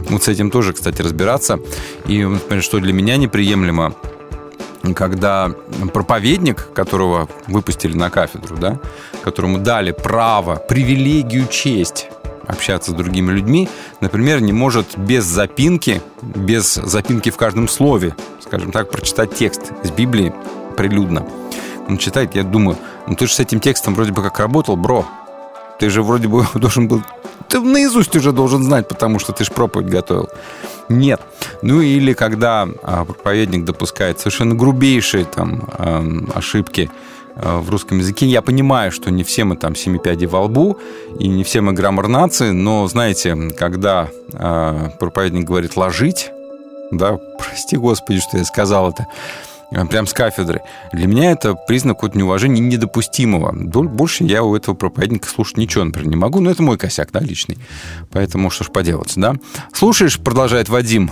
[0.09, 1.59] вот с этим тоже, кстати, разбираться.
[2.07, 3.95] И, например, что для меня неприемлемо,
[4.95, 5.51] когда
[5.93, 8.79] проповедник, которого выпустили на кафедру, да,
[9.23, 12.09] которому дали право, привилегию, честь
[12.53, 13.69] общаться с другими людьми,
[14.01, 19.91] например, не может без запинки, без запинки в каждом слове, скажем так, прочитать текст из
[19.91, 20.33] Библии
[20.77, 21.27] прилюдно.
[21.89, 25.07] Он читает, я думаю, ну ты же с этим текстом вроде бы как работал, бро.
[25.79, 27.03] Ты же вроде бы должен был...
[27.49, 30.29] Ты наизусть уже должен знать, потому что ты же проповедь готовил.
[30.89, 31.21] Нет.
[31.61, 36.05] Ну или когда а, проповедник допускает совершенно грубейшие там а,
[36.35, 36.91] ошибки
[37.37, 38.27] в русском языке.
[38.27, 40.79] Я понимаю, что не все мы там семи пядей во лбу,
[41.19, 46.31] и не все мы граммар нации, но, знаете, когда а, проповедник говорит «ложить»,
[46.91, 49.07] да, прости господи, что я сказал это,
[49.75, 50.61] а, прям с кафедры.
[50.93, 53.53] Для меня это признак вот неуважения недопустимого.
[53.53, 57.21] Больше я у этого проповедника слушать ничего, например, не могу, но это мой косяк, да,
[57.21, 57.59] личный.
[58.11, 59.37] Поэтому что ж поделать, да.
[59.73, 61.11] Слушаешь, продолжает Вадим,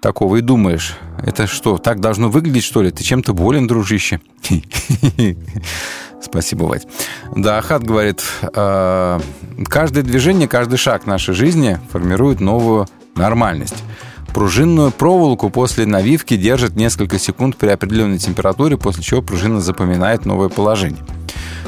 [0.00, 2.90] такого и думаешь, это что, так должно выглядеть, что ли?
[2.90, 4.20] Ты чем-то болен, дружище?
[6.20, 6.86] Спасибо, Вадь.
[7.34, 8.22] Да, Ахат говорит,
[8.54, 9.20] «А,
[9.66, 13.76] каждое движение, каждый шаг нашей жизни формирует новую нормальность.
[14.34, 20.48] Пружинную проволоку после навивки держит несколько секунд при определенной температуре, после чего пружина запоминает новое
[20.48, 21.02] положение.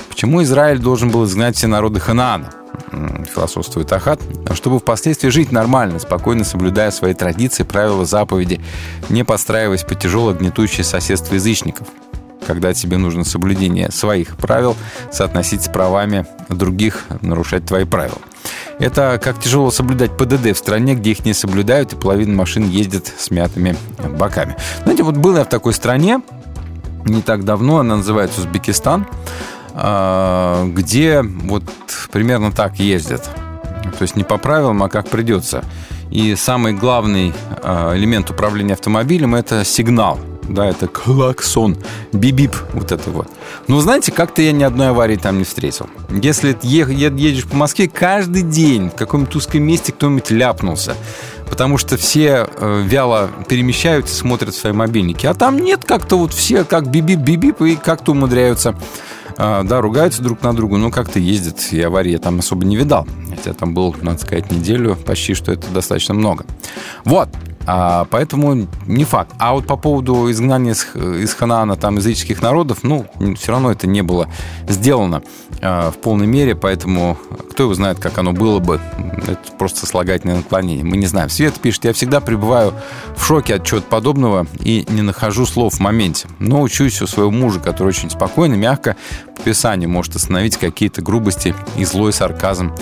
[0.08, 2.50] Почему Израиль должен был изгнать все народы Ханаана?
[2.90, 4.20] Философствует Ахат,
[4.54, 8.60] чтобы впоследствии жить нормально, спокойно соблюдая свои традиции, правила, заповеди,
[9.08, 11.88] не подстраиваясь под тяжелое гнетущее соседство язычников
[12.46, 14.76] когда тебе нужно соблюдение своих правил
[15.12, 18.18] соотносить с правами других, нарушать твои правила.
[18.80, 23.12] Это как тяжело соблюдать ПДД в стране, где их не соблюдают, и половина машин ездит
[23.16, 23.76] с мятыми
[24.18, 24.56] боками.
[24.82, 26.22] Знаете, вот был я в такой стране
[27.04, 29.06] не так давно, она называется Узбекистан,
[29.74, 31.64] где вот
[32.12, 33.24] примерно так ездят.
[33.98, 35.64] То есть не по правилам, а как придется.
[36.10, 37.32] И самый главный
[37.62, 40.18] а, элемент управления автомобилем– это сигнал–
[40.50, 41.76] да, это клаксон,
[42.12, 43.28] бибип, вот это вот.
[43.68, 45.88] Но знаете, как-то я ни одной аварии там не встретил.
[46.10, 50.96] Если едешь по Москве, каждый день в каком-нибудь узком месте кто-нибудь ляпнулся.
[51.48, 55.26] Потому что все э, вяло перемещаются, смотрят свои мобильники.
[55.26, 58.74] А там нет как-то вот все как бибип-бибип и как-то умудряются
[59.40, 63.06] да, ругаются друг на друга, но как-то ездят, и аварии я там особо не видал.
[63.30, 66.44] Хотя там был, надо сказать, неделю, почти что это достаточно много.
[67.04, 67.28] Вот,
[67.66, 69.32] а, поэтому не факт.
[69.38, 73.06] А вот по поводу изгнания из, из Ханаана там языческих народов, ну,
[73.36, 74.28] все равно это не было
[74.68, 75.22] сделано
[75.60, 77.18] а, в полной мере, поэтому
[77.50, 78.80] кто его знает, как оно было бы.
[79.22, 80.84] Это просто слагательное наклонение.
[80.84, 81.28] Мы не знаем.
[81.28, 82.72] Свет пишет, я всегда пребываю
[83.16, 86.28] в шоке от чего-то подобного и не нахожу слов в моменте.
[86.38, 88.96] Но учусь у своего мужа, который очень спокойно, мягко
[89.36, 92.74] по писанию может остановить какие-то грубости и злой сарказм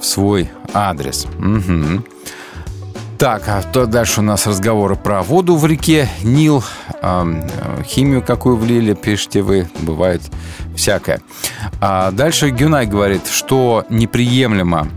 [0.00, 1.26] в свой адрес.
[1.38, 2.04] Угу.
[3.18, 6.62] Так, а то дальше у нас разговоры про воду в реке Нил,
[7.00, 7.42] э,
[7.86, 10.20] химию какую влили, пишите вы, бывает
[10.74, 11.22] всякое.
[11.80, 14.88] А дальше Гюнай говорит, что неприемлемо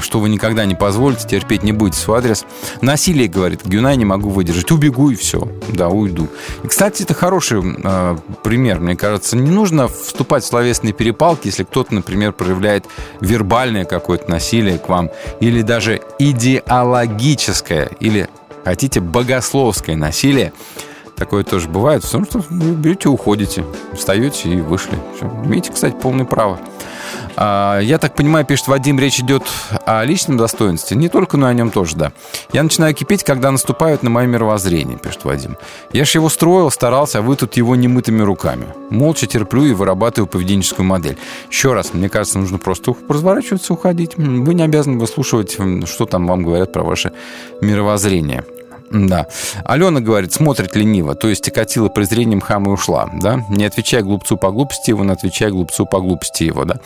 [0.00, 2.44] что вы никогда не позволите, терпеть не будете свой адрес.
[2.80, 4.70] Насилие, говорит, Гюнай не могу выдержать.
[4.70, 5.48] Убегу и все.
[5.68, 6.28] Да, уйду.
[6.62, 9.36] И, кстати, это хороший э, пример, мне кажется.
[9.36, 12.86] Не нужно вступать в словесные перепалки, если кто-то, например, проявляет
[13.20, 15.10] вербальное какое-то насилие к вам,
[15.40, 18.28] или даже идеологическое, или,
[18.64, 20.52] хотите, богословское насилие.
[21.22, 22.02] Такое тоже бывает.
[22.02, 24.98] Потому что берете, уходите, встаете и вышли.
[25.14, 25.26] Все.
[25.44, 26.58] Имеете, кстати, полное право.
[27.36, 29.44] А, я так понимаю, пишет Вадим, речь идет
[29.86, 30.96] о личном достоинстве.
[30.96, 32.12] Не только, но и о нем тоже, да.
[32.52, 35.56] Я начинаю кипеть, когда наступают на мое мировоззрение, пишет Вадим.
[35.92, 38.66] Я ж его строил, старался, а вы тут его немытыми руками.
[38.90, 41.16] Молча терплю и вырабатываю поведенческую модель.
[41.48, 44.16] Еще раз, мне кажется, нужно просто разворачиваться, уходить.
[44.16, 47.12] Вы не обязаны выслушивать, что там вам говорят про ваше
[47.60, 48.44] мировоззрение.
[48.92, 49.26] Да.
[49.64, 53.42] Алена говорит, смотрит лениво, то есть окатила презрением хам и ушла, да?
[53.48, 56.76] Не отвечай глупцу по глупости его, но отвечай глупцу по глупости его, да?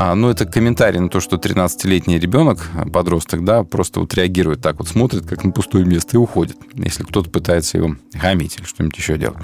[0.00, 4.78] А, ну, это комментарий на то, что 13-летний ребенок, подросток, да, просто вот реагирует так
[4.78, 8.96] вот, смотрит, как на пустое место и уходит, если кто-то пытается его хамить или что-нибудь
[8.96, 9.38] еще делать.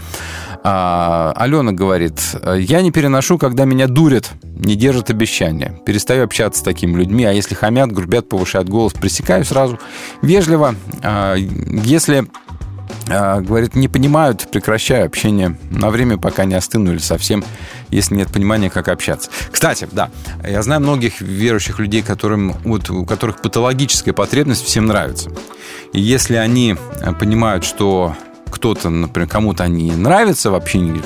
[0.63, 2.21] А, Алена говорит,
[2.57, 5.81] я не переношу, когда меня дурят, не держат обещания.
[5.85, 9.81] Перестаю общаться с такими людьми, а если хамят, грубят, повышают голос, пресекаю сразу.
[10.23, 10.77] Вежливо.
[11.03, 12.44] А, если а,
[13.07, 17.45] говорит, не понимают, прекращаю общение на время, пока не остыну или совсем,
[17.91, 19.31] если нет понимания, как общаться.
[19.51, 20.11] Кстати, да,
[20.43, 25.31] я знаю многих верующих людей, которым, вот, у которых патологическая потребность всем нравится.
[25.93, 26.77] И если они
[27.19, 28.17] понимают, что
[28.55, 31.03] кто-то, например, кому-то они нравятся в общении,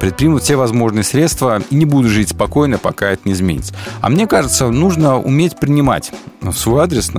[0.00, 3.74] предпримут все возможные средства и не будут жить спокойно, пока это не изменится.
[4.00, 7.10] А мне кажется, нужно уметь принимать в свой адрес.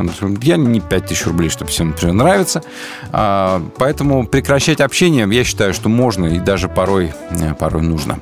[0.41, 2.64] Я не 5000 рублей, чтобы всем, например, нравится.
[3.11, 8.19] А, поэтому прекращать общение, я считаю, что можно и даже порой, э, порой нужно.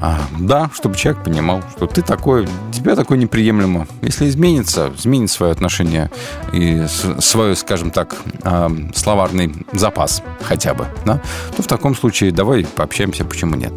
[0.00, 3.86] А, да, чтобы человек понимал, что ты такой, тебя такое неприемлемо.
[4.02, 6.10] Если изменится, изменит свое отношение
[6.52, 6.84] и
[7.20, 11.20] свой, скажем так, а, словарный запас хотя бы, да,
[11.56, 13.72] то в таком случае давай пообщаемся, почему нет.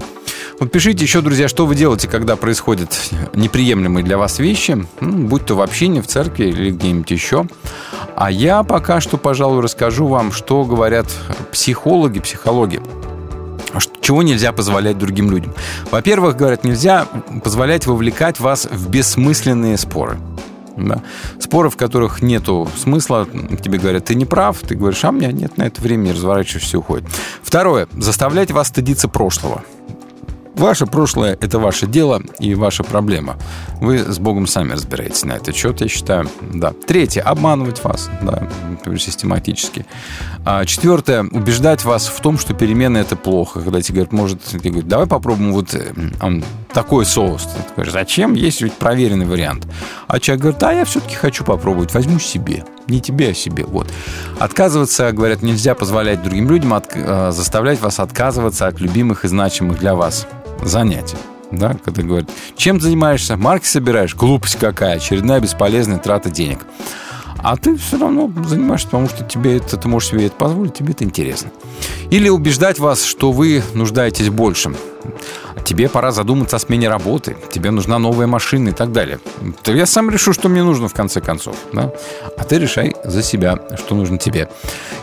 [0.59, 2.89] Вот пишите еще, друзья, что вы делаете, когда происходят
[3.35, 7.45] неприемлемые для вас вещи, ну, будь то в общине, в церкви или где-нибудь еще.
[8.15, 11.05] А я пока что, пожалуй, расскажу вам, что говорят
[11.51, 12.81] психологи, психологи
[14.01, 15.53] чего нельзя позволять другим людям.
[15.91, 17.07] Во-первых, говорят, нельзя
[17.43, 20.17] позволять вовлекать вас в бессмысленные споры.
[20.77, 21.01] Да.
[21.39, 23.27] Споры, в которых нету смысла,
[23.63, 26.77] тебе говорят, ты не прав, ты говоришь, а у меня нет на это времени, разворачиваешься
[26.77, 27.07] и уходит.
[27.41, 29.63] Второе, заставлять вас стыдиться прошлого.
[30.57, 33.37] Ваше прошлое– это ваше дело и ваша проблема.
[33.79, 36.27] Вы с Богом сами разбираетесь на этот счет, я считаю.
[36.51, 36.73] Да.
[36.87, 38.49] Третье– обманывать вас, да,
[38.97, 39.85] систематически.
[40.45, 43.61] А, четвертое– убеждать вас в том, что перемены– это плохо.
[43.61, 45.93] Когда тебе говорят, может, ты говоришь, давай попробуем вот э,
[46.73, 47.43] такой соус.
[47.43, 48.33] Ты говоришь, зачем?
[48.33, 49.67] Есть ведь проверенный вариант.
[50.07, 52.63] А человек говорит, а я все-таки хочу попробовать, возьму себе.
[52.87, 53.63] Не тебе, а себе.
[53.65, 53.87] Вот.
[54.39, 59.77] Отказываться, говорят, нельзя позволять другим людям от, э, заставлять вас отказываться от любимых и значимых
[59.77, 60.25] для вас
[60.65, 61.17] занятие.
[61.51, 63.37] Да, когда говорят, чем занимаешься?
[63.37, 64.15] Марки собираешь?
[64.15, 66.59] Глупость какая, очередная бесполезная трата денег.
[67.49, 70.91] А ты все равно занимаешься, потому что тебе это, ты можешь себе это позволить, тебе
[70.91, 71.49] это интересно.
[72.09, 74.75] Или убеждать вас, что вы нуждаетесь в.
[75.63, 79.19] Тебе пора задуматься о смене работы, тебе нужна новая машина и так далее.
[79.63, 81.55] То я сам решу, что мне нужно в конце концов.
[81.71, 81.93] Да?
[82.37, 84.49] А ты решай за себя, что нужно тебе.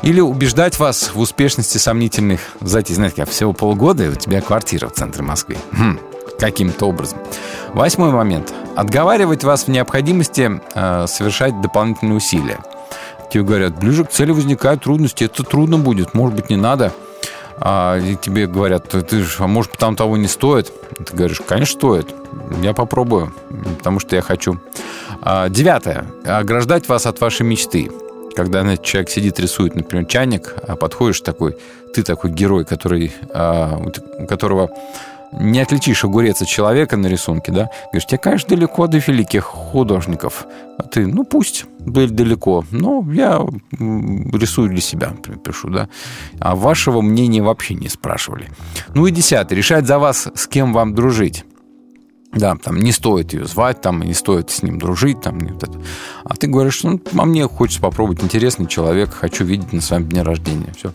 [0.03, 2.95] Или убеждать вас в успешности сомнительных затей.
[2.95, 5.57] Знаете, всего полгода, и у тебя квартира в центре Москвы.
[5.73, 5.99] Хм,
[6.39, 7.19] каким-то образом.
[7.73, 8.53] Восьмой момент.
[8.77, 12.59] Отговаривать вас в необходимости э, совершать дополнительные усилия.
[13.31, 16.93] Тебе говорят, ближе к цели возникают трудности, это трудно будет, может быть, не надо.
[17.59, 20.73] А, и тебе говорят, ты же, а может, там того не стоит?
[21.05, 22.15] Ты говоришь, конечно, стоит.
[22.63, 23.33] Я попробую,
[23.79, 24.59] потому что я хочу.
[25.21, 26.07] А, девятое.
[26.25, 27.91] Ограждать вас от вашей мечты.
[28.35, 31.57] Когда знаете, человек сидит, рисует, например, чайник, а подходишь такой,
[31.95, 33.79] ты такой герой, который, а,
[34.19, 34.71] у которого
[35.41, 37.71] не отличишь огурец от человека на рисунке, да?
[37.87, 40.47] Говоришь, тебе, конечно, далеко до великих художников.
[40.79, 43.45] А ты, ну, пусть были далеко, но я
[43.79, 45.89] рисую для себя, пишу, да?
[46.41, 48.49] А вашего мнения вообще не спрашивали.
[48.95, 49.57] Ну и десятый.
[49.57, 51.45] Решать за вас, с кем вам дружить.
[52.35, 55.63] Да, там не стоит ее звать, там не стоит с ним дружить, там не вот
[55.63, 55.81] это.
[56.25, 60.23] А ты говоришь, ну, а мне хочется попробовать интересный человек, хочу видеть на своем дне
[60.23, 60.73] рождения.
[60.77, 60.93] Все.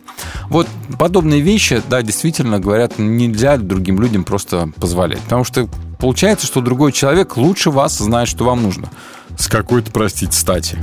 [0.50, 0.68] Вот
[0.98, 5.22] подобные вещи, да, действительно говорят, нельзя другим людям просто позволять.
[5.22, 5.68] Потому что
[6.00, 8.90] получается, что другой человек лучше вас знает, что вам нужно.
[9.38, 10.78] С какой-то, простите, стати.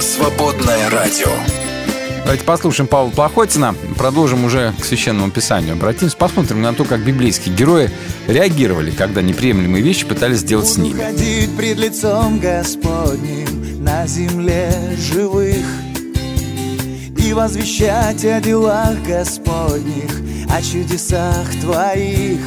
[0.00, 1.30] Свободное радио.
[2.22, 5.72] Давайте послушаем Павла Плохотина, продолжим уже к Священному Писанию.
[5.72, 7.90] Обратимся, посмотрим на то, как библейские герои
[8.28, 11.00] реагировали, когда неприемлемые вещи пытались сделать с ними.
[11.02, 15.64] ходить пред лицом Господним на земле живых
[17.18, 20.12] И возвещать о делах Господних,
[20.50, 22.40] о чудесах Твоих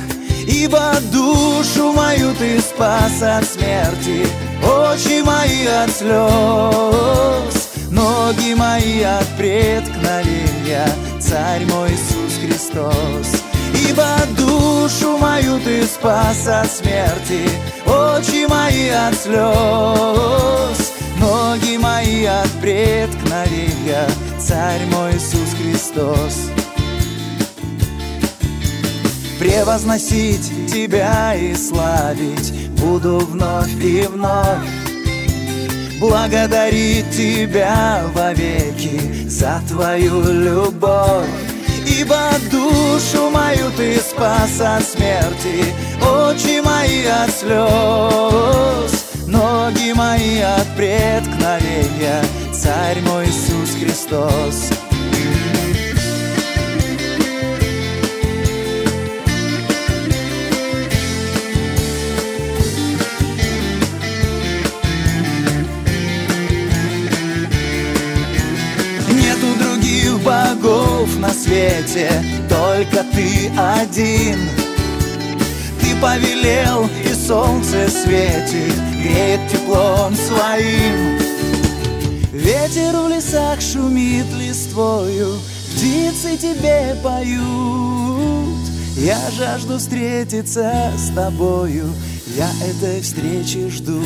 [0.47, 4.25] Ибо душу мою Ты спас от смерти,
[4.61, 7.62] очи мои от слез
[7.93, 10.87] Ноги мои от преткновения,
[11.19, 13.43] Царь мой Иисус Христос.
[13.87, 17.47] Ибо душу мою Ты спас от смерти,
[17.85, 24.07] Очи мои от слез, Ноги мои от преткновения,
[24.39, 26.49] Царь мой Иисус Христос.
[29.37, 34.82] Превозносить Тебя и славить Буду вновь и вновь
[36.03, 41.29] Благодарить Тебя вовеки за Твою любовь
[41.87, 42.19] Ибо
[42.51, 45.63] душу мою Ты спас от смерти
[46.01, 52.21] Очи мои от слез, ноги мои от преткновения,
[52.51, 54.82] Царь мой Иисус Христос.
[71.23, 72.11] На свете,
[72.49, 74.37] только ты один.
[75.79, 81.17] Ты повелел, и солнце светит, греет теплом своим.
[82.33, 85.39] Ветер в лесах шумит листвою,
[85.73, 88.67] птицы тебе поют.
[88.97, 91.85] Я жажду встретиться с тобою,
[92.35, 94.01] я этой встречи жду.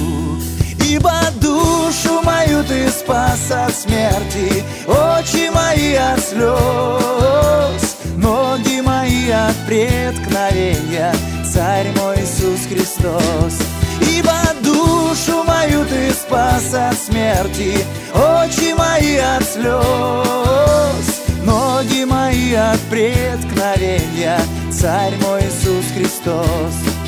[0.89, 1.11] Ибо
[1.41, 11.13] душу мою ты спас от смерти, очи мои от слез, ноги мои от преткновения,
[11.53, 13.55] Царь мой Иисус Христос.
[13.99, 24.39] Ибо душу мою ты спас от смерти, очи мои от слез, ноги мои от преткновения,
[24.71, 27.06] Царь мой Иисус Христос.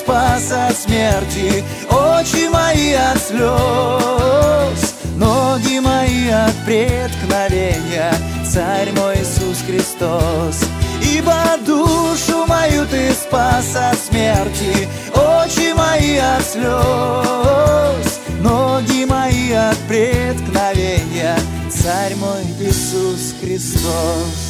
[0.00, 8.12] Спас от смерти, очи мои от слез, ноги мои от преткновения,
[8.52, 10.64] Царь мой Иисус Христос.
[11.02, 21.36] Ибо душу мою ты спас от смерти, очи мои от слез, ноги мои от преткновения,
[21.70, 24.49] Царь мой Иисус Христос.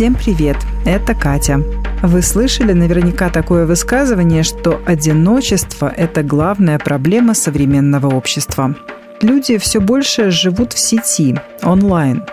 [0.00, 0.56] Всем привет,
[0.86, 1.62] это Катя.
[2.02, 8.74] Вы слышали наверняка такое высказывание, что одиночество– это главная проблема современного общества.
[9.20, 12.24] Люди все больше живут в сети, онлайн.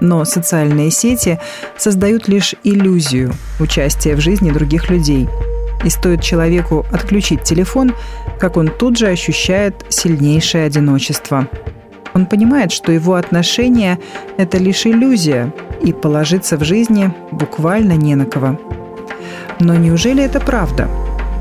[0.00, 1.40] Но социальные сети
[1.76, 5.28] создают лишь иллюзию участия в жизни других людей.
[5.82, 7.92] И стоит человеку отключить телефон,
[8.38, 11.48] как он тут же ощущает сильнейшее одиночество.
[12.16, 13.98] Он понимает, что его отношения–
[14.38, 15.52] это лишь иллюзия,
[15.82, 18.58] и положиться в жизни буквально не на кого.
[19.60, 20.88] Но неужели это правда?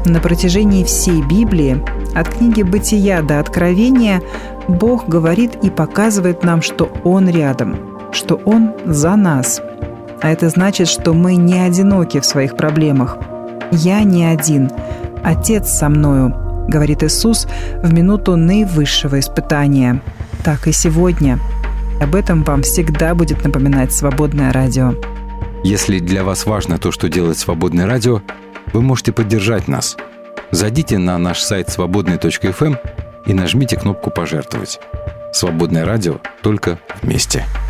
[0.03, 1.81] На протяжении всей Библии,
[2.13, 4.21] от книги «Бытия» до «Откровения»,
[4.67, 7.77] Бог говорит и показывает нам, что Он рядом,
[8.11, 9.61] что Он за нас.
[10.21, 13.17] А это значит, что мы не одиноки в своих проблемах.
[13.71, 14.69] «Я не один.
[15.23, 16.35] Отец со мною»,—
[16.67, 17.47] говорит Иисус
[17.81, 20.01] в минуту наивысшего испытания.
[20.45, 21.39] Так и сегодня–
[22.01, 24.93] об этом вам всегда будет напоминать «Свободное радио».
[25.63, 28.21] Если для вас важно то, что делает «Свободное радио»,
[28.73, 29.95] вы можете поддержать нас.
[30.51, 32.75] Зайдите на наш сайт свободный.фм
[33.25, 34.79] и нажмите кнопку «Пожертвовать».
[35.33, 37.39] «Свободное радио» только вместе.
[37.39, 37.64] Я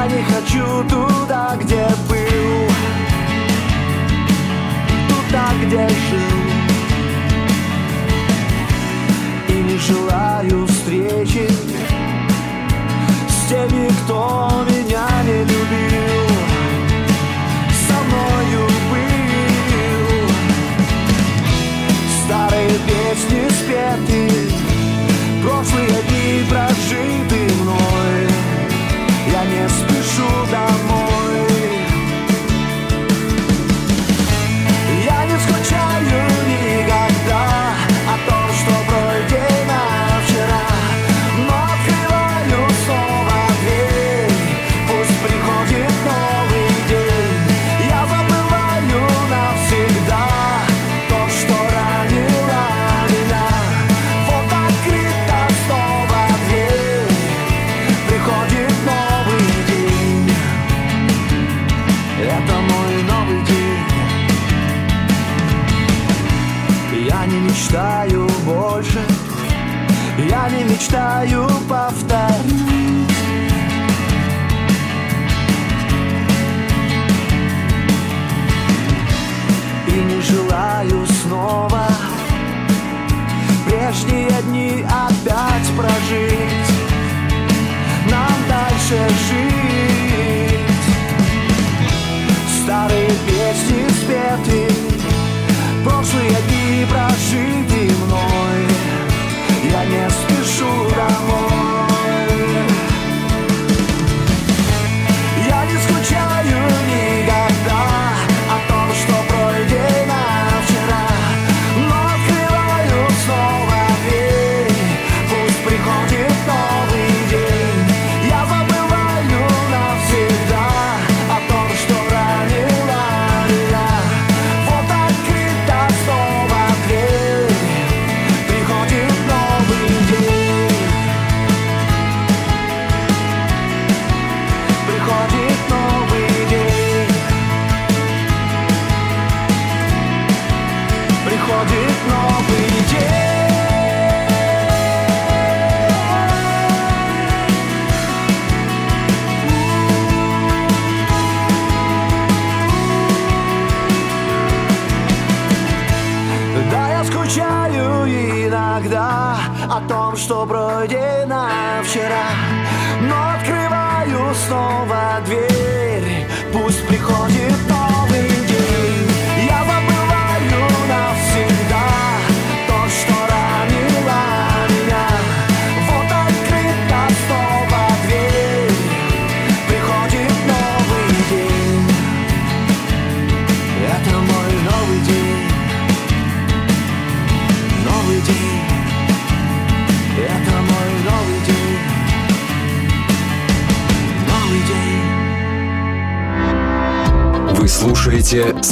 [0.00, 2.68] я не хочу туда, где был,
[5.08, 6.40] туда, где жил.
[9.48, 11.48] И не желаю встречи
[13.28, 16.19] с теми, кто меня не любил.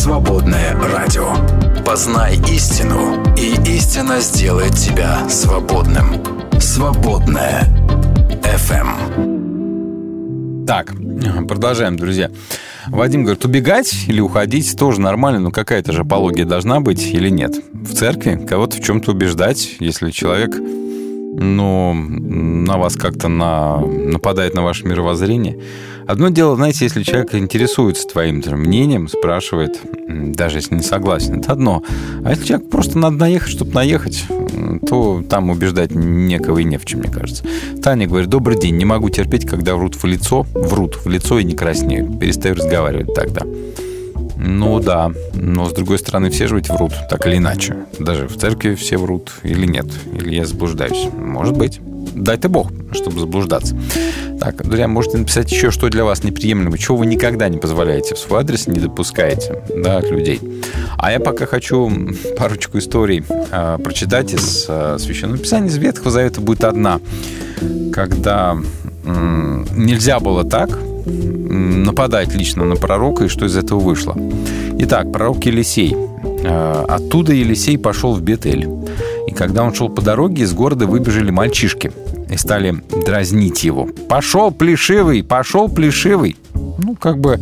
[0.09, 1.35] «Свободное радио».
[1.85, 6.06] Познай истину, и истина сделает тебя свободным.
[6.59, 7.68] «Свободное
[8.43, 8.89] FM».
[10.66, 10.94] Так,
[11.47, 12.30] продолжаем, друзья.
[12.86, 17.56] Вадим говорит, убегать или уходить тоже нормально, но какая-то же апология должна быть или нет?
[17.74, 24.62] В церкви кого-то в чем-то убеждать, если человек, ну, на вас как-то на, нападает на
[24.62, 25.59] ваше мировоззрение.
[26.06, 29.78] Одно дело, знаете, если человек интересуется твоим мнением, спрашивает,
[30.09, 31.82] даже если не согласен, это одно.
[32.24, 34.24] А если человек просто надо наехать, чтобы наехать,
[34.89, 37.44] то там убеждать некого и не в чем, мне кажется.
[37.82, 41.44] Таня говорит, добрый день, не могу терпеть, когда врут в лицо, врут в лицо и
[41.44, 42.18] не краснеют.
[42.18, 43.43] Перестаю разговаривать тогда.
[44.36, 47.76] Ну да, но с другой стороны, все же ведь врут, так или иначе.
[47.98, 51.09] Даже в церкви все врут или нет, или я заблуждаюсь.
[51.12, 51.80] Может быть.
[52.18, 53.76] Дай ты бог, чтобы заблуждаться.
[54.40, 58.18] Так, друзья, можете написать еще, что для вас неприемлемо, чего вы никогда не позволяете в
[58.18, 60.40] свой адрес, не допускаете да, от людей.
[60.96, 61.90] А я пока хочу
[62.36, 65.68] парочку историй э, прочитать из э, Священного Писания.
[65.68, 67.00] Из Ветхого Завета будет одна,
[67.92, 68.56] когда
[69.04, 74.16] м, нельзя было так м, нападать лично на пророка, и что из этого вышло.
[74.80, 75.96] Итак, пророк Елисей.
[76.44, 78.68] Э, Оттуда Елисей пошел в Бетель.
[79.28, 81.92] И когда он шел по дороге, из города выбежали мальчишки
[82.30, 83.86] и стали дразнить его.
[84.09, 85.22] «Пошел, плешивый!
[85.22, 87.38] Пошел, плешивый!» Ну, как бы,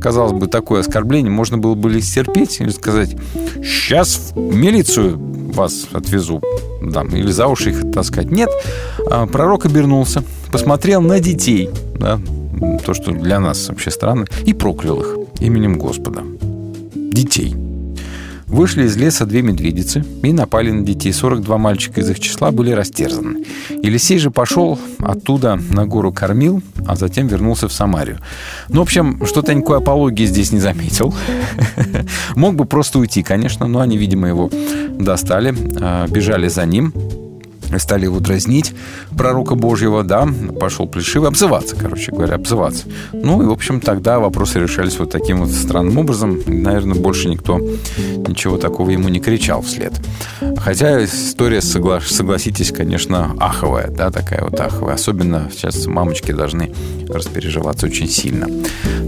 [0.00, 3.16] казалось бы, такое оскорбление можно было бы ли стерпеть или сказать
[3.62, 5.16] «Сейчас в милицию
[5.52, 6.42] вас отвезу»,
[6.82, 8.32] да, или за уши их таскать.
[8.32, 8.50] Нет,
[9.08, 11.70] а, пророк обернулся, посмотрел на детей,
[12.00, 12.18] да,
[12.84, 16.24] то, что для нас вообще странно, и проклял их именем Господа.
[16.94, 17.67] Детей.
[18.48, 21.12] Вышли из леса две медведицы и напали на детей.
[21.12, 23.44] 42 мальчика из их числа были растерзаны.
[23.82, 28.18] Елисей же пошел оттуда на гору кормил, а затем вернулся в Самарию.
[28.68, 31.14] Ну, в общем, что-то никакой апологии здесь не заметил.
[32.34, 34.50] Мог бы просто уйти, конечно, но они, видимо, его
[34.98, 36.92] достали, а, бежали за ним,
[37.76, 38.72] стали его дразнить,
[39.16, 40.26] пророка Божьего, да,
[40.58, 42.84] пошел плешивый, обзываться, короче говоря, обзываться.
[43.12, 46.40] Ну и, в общем, тогда вопросы решались вот таким вот странным образом.
[46.46, 49.92] Наверное, больше никто ничего такого ему не кричал вслед.
[50.56, 54.94] Хотя история, согла- согласитесь, конечно, аховая, да, такая вот аховая.
[54.94, 56.72] Особенно сейчас мамочки должны
[57.08, 58.48] распереживаться очень сильно.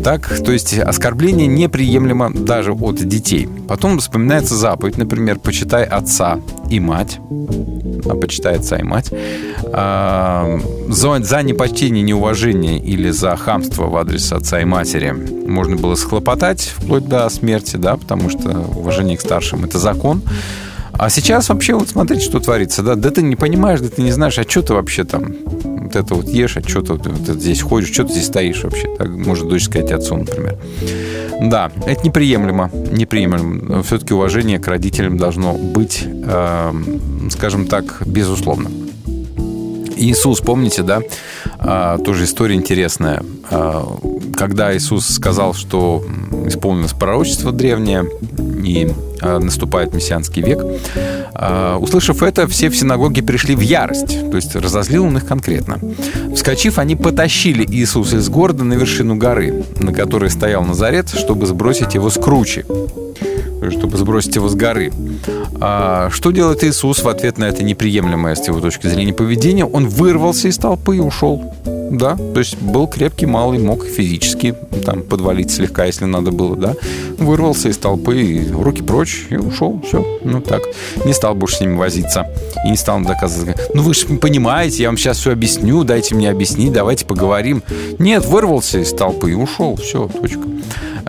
[0.02, 3.48] Так, то есть оскорбление неприемлемо даже от детей.
[3.68, 7.18] Потом вспоминается заповедь, например, «Почитай отца и мать».
[8.06, 9.10] А почитай отца и мать.
[9.72, 10.58] А,
[10.88, 16.72] за, за непочтение, неуважение или за хамство в адрес отца и матери можно было схлопотать
[16.76, 20.22] вплоть до смерти, да, потому что уважение к старшим– это закон.
[20.92, 24.12] А сейчас вообще вот смотрите, что творится, да, да ты не понимаешь, да ты не
[24.12, 25.34] знаешь, а что ты вообще там
[25.90, 27.06] вот это вот ешь, а что ты вот,
[27.40, 30.56] здесь ходишь, что ты здесь стоишь вообще, так может дочь сказать отцу, например.
[31.42, 33.82] Да, это неприемлемо, неприемлемо.
[33.82, 36.72] Все-таки уважение к родителям должно быть, э,
[37.30, 38.70] скажем так, безусловно.
[40.00, 41.02] Иисус, помните, да,
[41.58, 43.22] а, тоже история интересная.
[43.50, 43.86] А,
[44.36, 46.02] когда Иисус сказал, что
[46.46, 48.06] исполнилось пророчество древнее
[48.64, 48.90] и
[49.20, 50.64] а, наступает мессианский век,
[51.34, 55.78] а, услышав это, все в синагоге пришли в ярость, то есть разозлил он их конкретно.
[56.34, 61.94] Вскочив, они потащили Иисуса из города на вершину горы, на которой стоял Назарет, чтобы сбросить
[61.94, 62.64] его с кручи
[63.68, 64.92] чтобы сбросить его с горы.
[65.60, 69.64] А что делает Иисус в ответ на это неприемлемое с его точки зрения поведение?
[69.64, 71.54] Он вырвался из толпы и ушел.
[71.90, 74.54] Да, то есть был крепкий, малый, мог физически
[74.86, 76.76] там подвалить слегка, если надо было, да.
[77.18, 79.82] Вырвался из толпы, руки прочь и ушел.
[79.84, 80.62] Все, ну так.
[81.04, 82.28] Не стал больше с ними возиться.
[82.64, 83.56] И не стал доказывать.
[83.74, 87.64] Ну вы же понимаете, я вам сейчас все объясню, дайте мне объяснить, давайте поговорим.
[87.98, 89.74] Нет, вырвался из толпы и ушел.
[89.74, 90.42] Все, точка.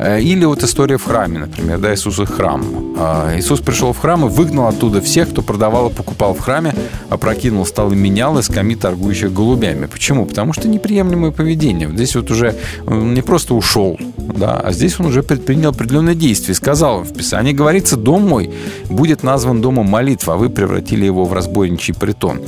[0.01, 2.63] Э, или вот история в храме, например, да, Иисус и храм.
[2.97, 6.73] А, Иисус пришел в храм и выгнал оттуда всех, кто продавал и покупал в храме,
[7.09, 9.85] опрокинул стол и менял из скамьи, торгующих голубями.
[9.85, 10.25] Почему?
[10.25, 11.87] Потому что неприемлемое поведение.
[11.93, 12.55] здесь вот уже
[12.87, 16.55] он не просто ушел, да, а здесь он уже предпринял определенные действия.
[16.55, 18.51] Сказал в Писании, говорится, дом мой
[18.89, 22.41] будет назван домом молитвы, а вы превратили его в разбойничий притон.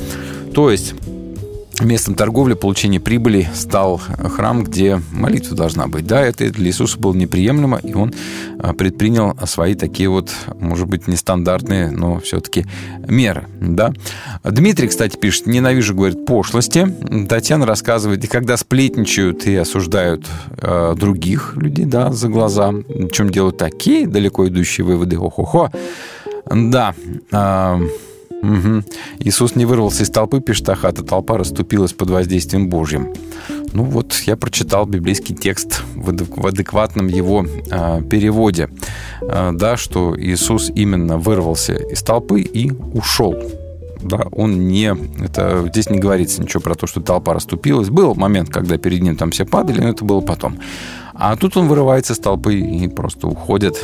[0.54, 0.94] То есть
[1.80, 6.06] местом торговли, получения прибыли стал храм, где молитва должна быть.
[6.06, 8.12] Да, это для Иисуса было неприемлемо, и он
[8.58, 12.66] а, предпринял свои такие вот, может быть, нестандартные, но все-таки
[13.08, 13.46] меры.
[13.60, 13.92] Да?
[14.44, 16.86] Дмитрий, кстати, пишет, ненавижу, говорит, пошлости.
[17.28, 20.26] Татьяна рассказывает, и когда сплетничают и осуждают
[20.58, 22.72] э, других людей, да, за глаза,
[23.12, 25.70] чем делают такие далеко идущие выводы, хо-хо-хо.
[26.50, 26.94] Да,
[27.32, 27.80] э,
[28.42, 28.82] Угу.
[29.20, 33.12] Иисус не вырвался из толпы, пишет Ахат, а толпа расступилась под воздействием Божьим.
[33.72, 38.68] Ну вот, я прочитал библейский текст в адекватном его э, переводе,
[39.22, 43.34] э, да, что Иисус именно вырвался из толпы и ушел.
[44.00, 44.94] Да, он не...
[45.24, 47.88] Это, здесь не говорится ничего про то, что толпа расступилась.
[47.88, 50.58] Был момент, когда перед ним там все падали, но это было потом.
[51.14, 53.82] А тут он вырывается из толпы и просто уходит.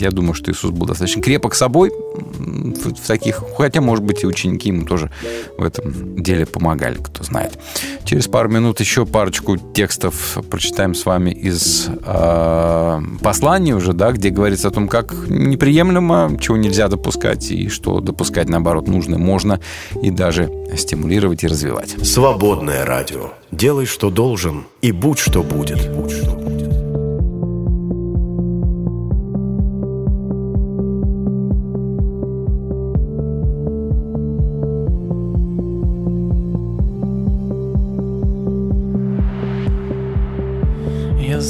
[0.00, 4.68] Я думаю, что Иисус был достаточно крепок собой в таких, хотя, может быть, и ученики
[4.68, 5.10] ему тоже
[5.56, 7.58] в этом деле помогали, кто знает.
[8.04, 14.30] Через пару минут еще парочку текстов прочитаем с вами из э, послания уже, да, где
[14.30, 19.60] говорится о том, как неприемлемо, чего нельзя допускать, и что допускать, наоборот, нужно, можно,
[20.02, 21.96] и даже стимулировать и развивать.
[22.06, 23.30] Свободное радио.
[23.50, 25.90] Делай, что должен, и будь, что будет.
[25.94, 26.81] Будь, что будет.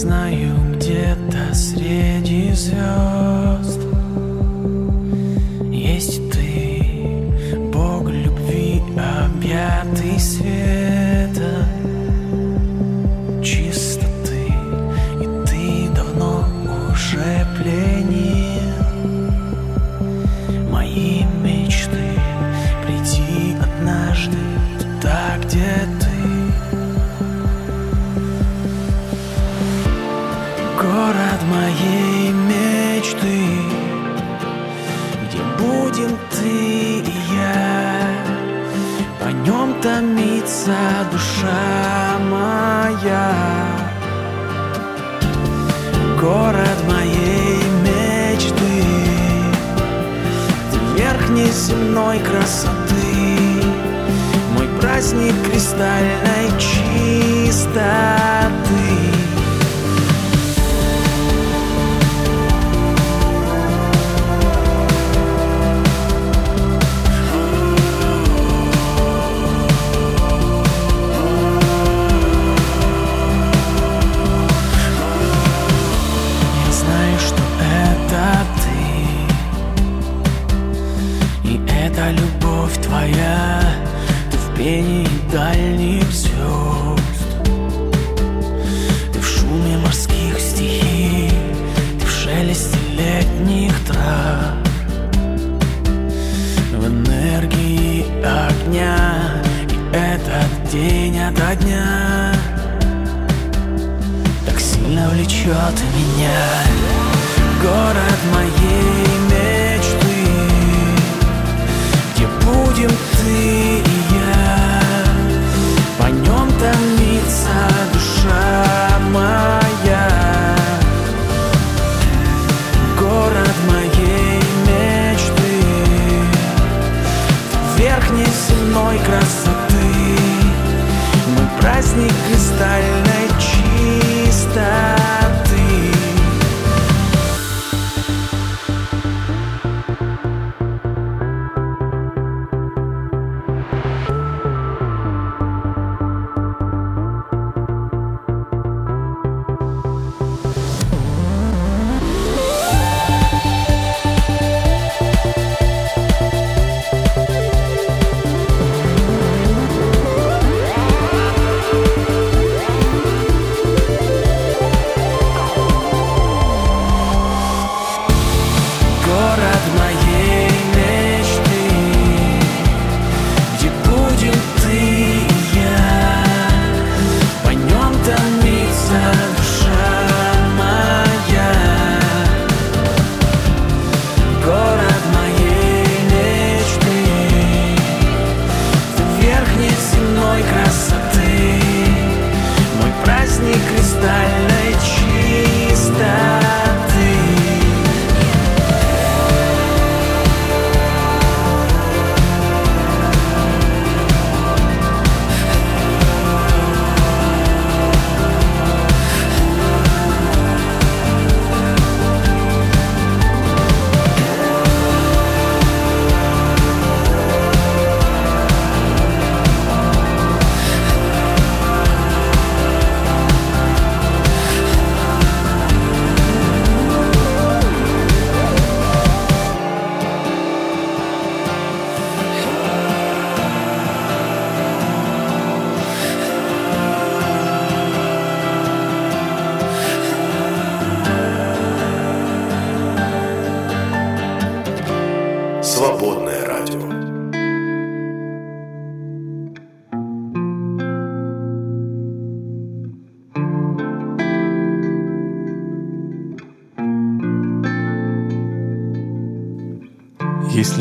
[0.02, 3.21] Знаю где-то среди звезд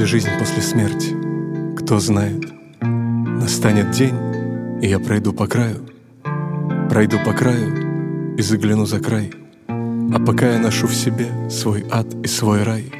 [0.02, 1.15] ли жизнь после смерти?
[1.78, 2.52] Кто знает?
[2.82, 4.15] Настанет день,
[4.82, 5.86] и я пройду по краю.
[6.90, 9.32] Пройду по краю и загляну за край.
[9.68, 12.91] А пока я ношу в себе свой ад и свой рай.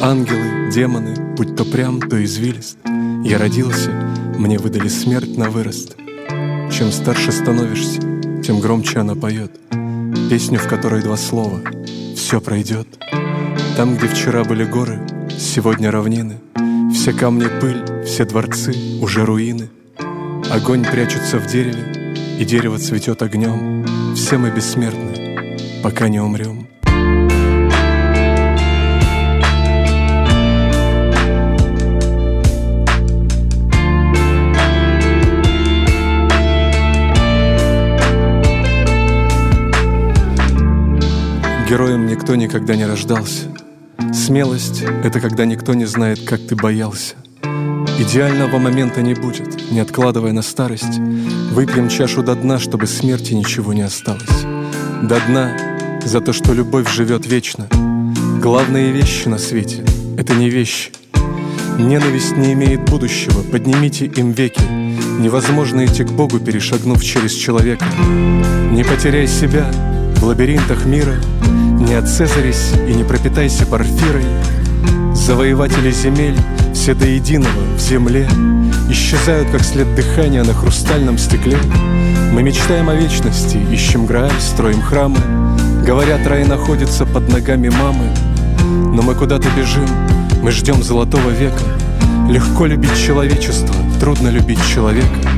[0.00, 2.78] Ангелы, демоны, будь то прям, то извилист.
[3.24, 3.90] Я родился,
[4.38, 5.96] мне выдали смерть на вырост.
[6.72, 8.00] Чем старше становишься,
[8.42, 9.52] тем громче она поет.
[10.30, 11.60] Песню, в которой два слова
[12.16, 12.88] «Все пройдет».
[13.76, 15.01] Там, где вчера были горы,
[15.42, 16.38] сегодня равнины.
[16.94, 19.68] Все камни пыль, все дворцы уже руины.
[20.50, 23.84] Огонь прячется в дереве, и дерево цветет огнем.
[24.14, 26.68] Все мы бессмертны, пока не умрем.
[41.68, 43.48] Героем никто никогда не рождался.
[44.22, 47.16] Смелость— это когда никто не знает, как ты боялся.
[47.98, 51.00] Идеального момента не будет, не откладывая на старость.
[51.50, 54.44] Выпьем чашу до дна, чтобы смерти ничего не осталось.
[55.02, 55.58] До дна
[56.04, 57.66] за то, что любовь живет вечно.
[58.40, 59.84] Главные вещи на свете—
[60.16, 60.92] это не вещи.
[61.76, 64.62] Ненависть не имеет будущего, поднимите им веки.
[65.18, 67.86] Невозможно идти к Богу, перешагнув через человека.
[68.70, 69.68] Не потеряй себя
[70.14, 71.16] в лабиринтах мира,
[71.92, 74.24] не отцезарись и не пропитайся порфирой.
[75.14, 76.38] Завоеватели земель,
[76.72, 78.26] все до единого в земле,
[78.88, 81.58] Исчезают, как след дыхания на хрустальном стекле.
[82.32, 85.18] Мы мечтаем о вечности, ищем Грааль, строим храмы.
[85.86, 88.06] Говорят, рай находится под ногами мамы.
[88.94, 89.86] Но мы куда-то бежим,
[90.42, 91.62] мы ждем золотого века.
[92.28, 95.28] Легко любить человечество, трудно любить человека.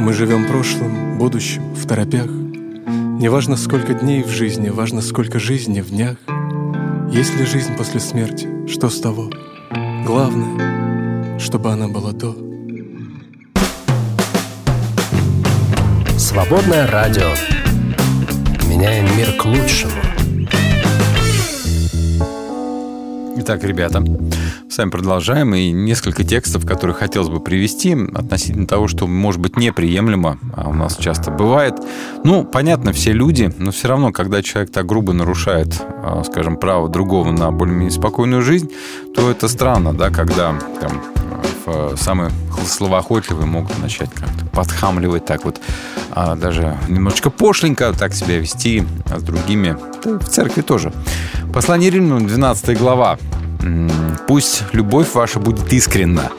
[0.00, 2.43] Мы живем прошлым, будущим, в торопях.
[3.16, 6.16] Не важно, сколько дней в жизни, важно, сколько жизни в днях.
[7.12, 8.48] Есть ли жизнь после смерти?
[8.66, 9.30] Что с того?
[10.04, 12.36] Главное, чтобы она была до.
[16.18, 17.30] Свободное радио.
[18.68, 20.02] Меняем мир к лучшему.
[23.36, 24.02] Итак, ребята,
[24.74, 25.54] с вами продолжаем.
[25.54, 30.72] И несколько текстов, которые хотелось бы привести относительно того, что может быть неприемлемо, а у
[30.72, 31.74] нас часто бывает.
[32.24, 36.88] Ну, понятно, все люди, но все равно, когда человек так грубо нарушает, а, скажем, право
[36.88, 38.68] другого на более-менее спокойную жизнь,
[39.14, 41.02] то это странно, да, когда там,
[41.64, 42.32] в самые
[42.66, 45.60] словоохотливые могут начать как-то подхамливать так вот,
[46.10, 49.76] а даже немножечко пошленько так себя вести а с другими.
[50.04, 50.92] В церкви тоже.
[51.52, 53.18] Послание Римлянам, 12 глава.
[54.26, 56.30] «Пусть любовь ваша будет искренна,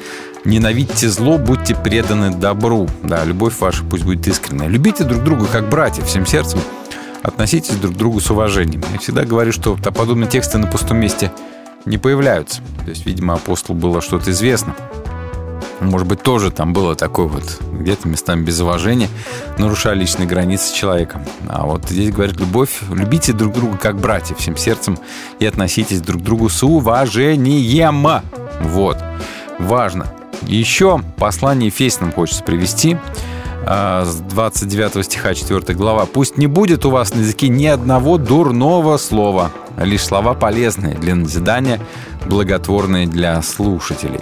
[0.45, 2.87] Ненавидьте зло, будьте преданы добру.
[3.01, 4.67] Да, любовь ваша пусть будет искренная.
[4.67, 6.59] Любите друг друга как братья всем сердцем.
[7.23, 8.83] Относитесь друг к другу с уважением.
[8.93, 11.31] Я всегда говорю, что подобные тексты на пустом месте
[11.85, 12.61] не появляются.
[12.83, 14.75] То есть, видимо, апостолу было что-то известно.
[15.85, 19.07] Может быть, тоже там было такое вот, где-то местами без уважения,
[19.57, 21.23] нарушая личные границы с человеком.
[21.47, 24.97] А вот здесь говорит любовь, любите друг друга как братья всем сердцем
[25.39, 28.21] и относитесь друг к другу с уважением.
[28.61, 28.97] Вот.
[29.59, 30.07] Важно.
[30.43, 32.97] Еще послание Ефесиным хочется привести
[33.65, 36.05] а, с 29 стиха 4 глава.
[36.05, 41.15] «Пусть не будет у вас на языке ни одного дурного слова, лишь слова полезные для
[41.15, 41.79] назидания,
[42.25, 44.21] благотворные для слушателей».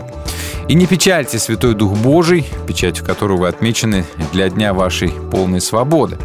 [0.70, 6.18] И не печальте Святой Дух Божий, печатью которого вы отмечены для дня вашей полной свободы.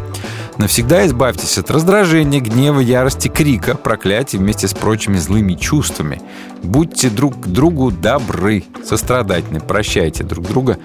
[0.57, 6.21] Навсегда избавьтесь от раздражения, гнева, ярости, крика, проклятий вместе с прочими злыми чувствами.
[6.63, 10.77] Будьте друг к другу добры, сострадательны, прощайте друг друга,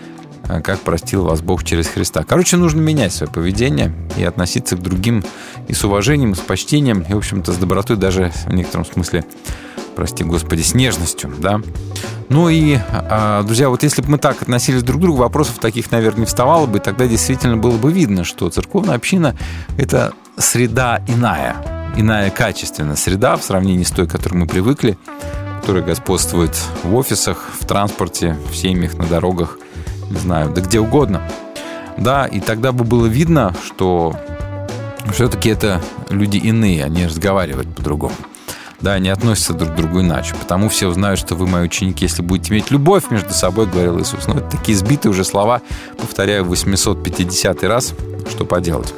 [0.48, 2.22] а, как простил вас Бог через Христа.
[2.22, 5.24] Короче, нужно менять свое поведение и относиться к другим
[5.66, 9.24] и с уважением, и с почтением, и, в общем-то, с добротой даже в некотором смысле
[9.94, 11.60] прости господи, с нежностью, да.
[12.28, 15.90] Ну и, а, друзья, вот если бы мы так относились друг к другу, вопросов таких,
[15.90, 19.36] наверное, не вставало бы, тогда действительно было бы видно, что церковная община–
[19.78, 21.56] это среда иная,
[21.96, 24.98] иная качественная среда в сравнении с той, к которой мы привыкли,
[25.60, 29.58] которая господствует в офисах, в транспорте, в семьях, на дорогах,
[30.10, 31.22] не знаю, да где угодно.
[31.96, 34.16] Да, и тогда бы было видно, что
[35.12, 35.80] все-таки это
[36.10, 38.14] люди иные, они разговаривают по-другому
[38.84, 40.34] да, они относятся друг к другу иначе.
[40.38, 44.26] Потому все узнают, что вы мои ученики, если будете иметь любовь между собой, говорил Иисус.
[44.28, 45.62] Ну, это такие сбитые уже слова,
[45.98, 47.94] повторяю, 850 раз,
[48.30, 48.94] что поделать.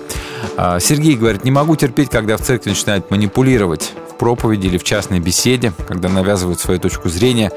[0.56, 4.84] А, Сергей говорит, не могу терпеть, когда в церкви начинают манипулировать в проповеди или в
[4.84, 7.52] частной беседе, когда навязывают свою точку зрения.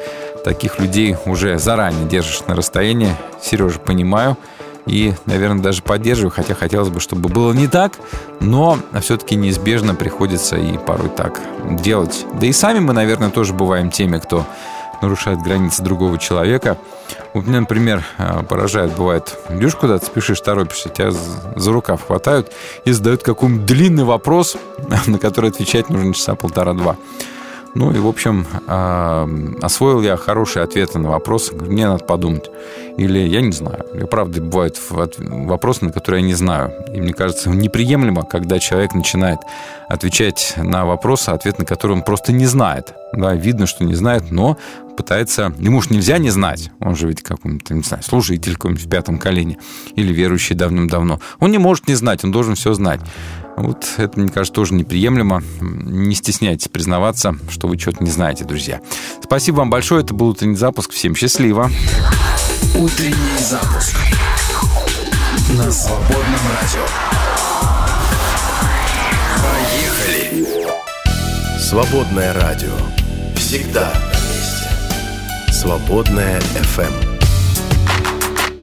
[0.45, 3.14] Таких людей уже заранее держишь на расстоянии.
[3.41, 4.38] Сережа, понимаю
[4.90, 7.94] и, наверное, даже поддерживаю, хотя хотелось бы, чтобы было не так,
[8.40, 11.40] но все-таки неизбежно приходится и порой так
[11.70, 12.26] делать.
[12.40, 14.45] Да и сами мы, наверное, тоже бываем теми, кто
[15.02, 16.78] нарушает границы другого человека.
[17.34, 22.52] Вот меня, например, э, поражает, бывает, идешь куда-то, спешишь, торопишься, тебя за рукав хватают
[22.86, 24.57] и задают какой-нибудь длинный вопрос,
[25.07, 26.98] на который отвечать нужно часа полтора-два.
[27.76, 28.46] Ну и, в общем,
[29.62, 31.54] освоил я хорошие ответы на вопросы.
[31.56, 32.50] Мне надо подумать.
[32.98, 33.86] Или я не знаю.
[33.94, 36.74] И правда, бывают вопросы, на которые я не знаю.
[36.94, 39.40] И мне кажется, неприемлемо, когда человек начинает
[39.88, 42.94] отвечать на вопросы, ответ на который он просто не знает.
[43.14, 44.57] Да, видно, что не знает, но
[44.98, 45.53] пытается...
[45.60, 46.72] Ему же нельзя не знать.
[46.80, 49.57] Он же ведь какой-нибудь, не знаю, служитель какой-нибудь в пятом колене
[49.95, 51.19] или верующий давным-давно.
[51.40, 52.99] Он не может не знать, он должен все знать.
[53.56, 55.44] Вот это, мне кажется, тоже неприемлемо.
[55.61, 58.80] Не стесняйтесь признаваться, что вы что-то не знаете, друзья.
[59.23, 60.03] Спасибо вам большое.
[60.03, 60.91] Это был утренний запуск.
[60.91, 61.69] Всем счастливо.
[62.76, 63.95] Утренний запуск
[65.57, 66.86] на свободном радио.
[69.41, 70.48] Поехали!
[71.60, 72.99] Свободное радио.
[73.50, 74.70] Всегда вместе.
[75.52, 77.09] Свободное FM.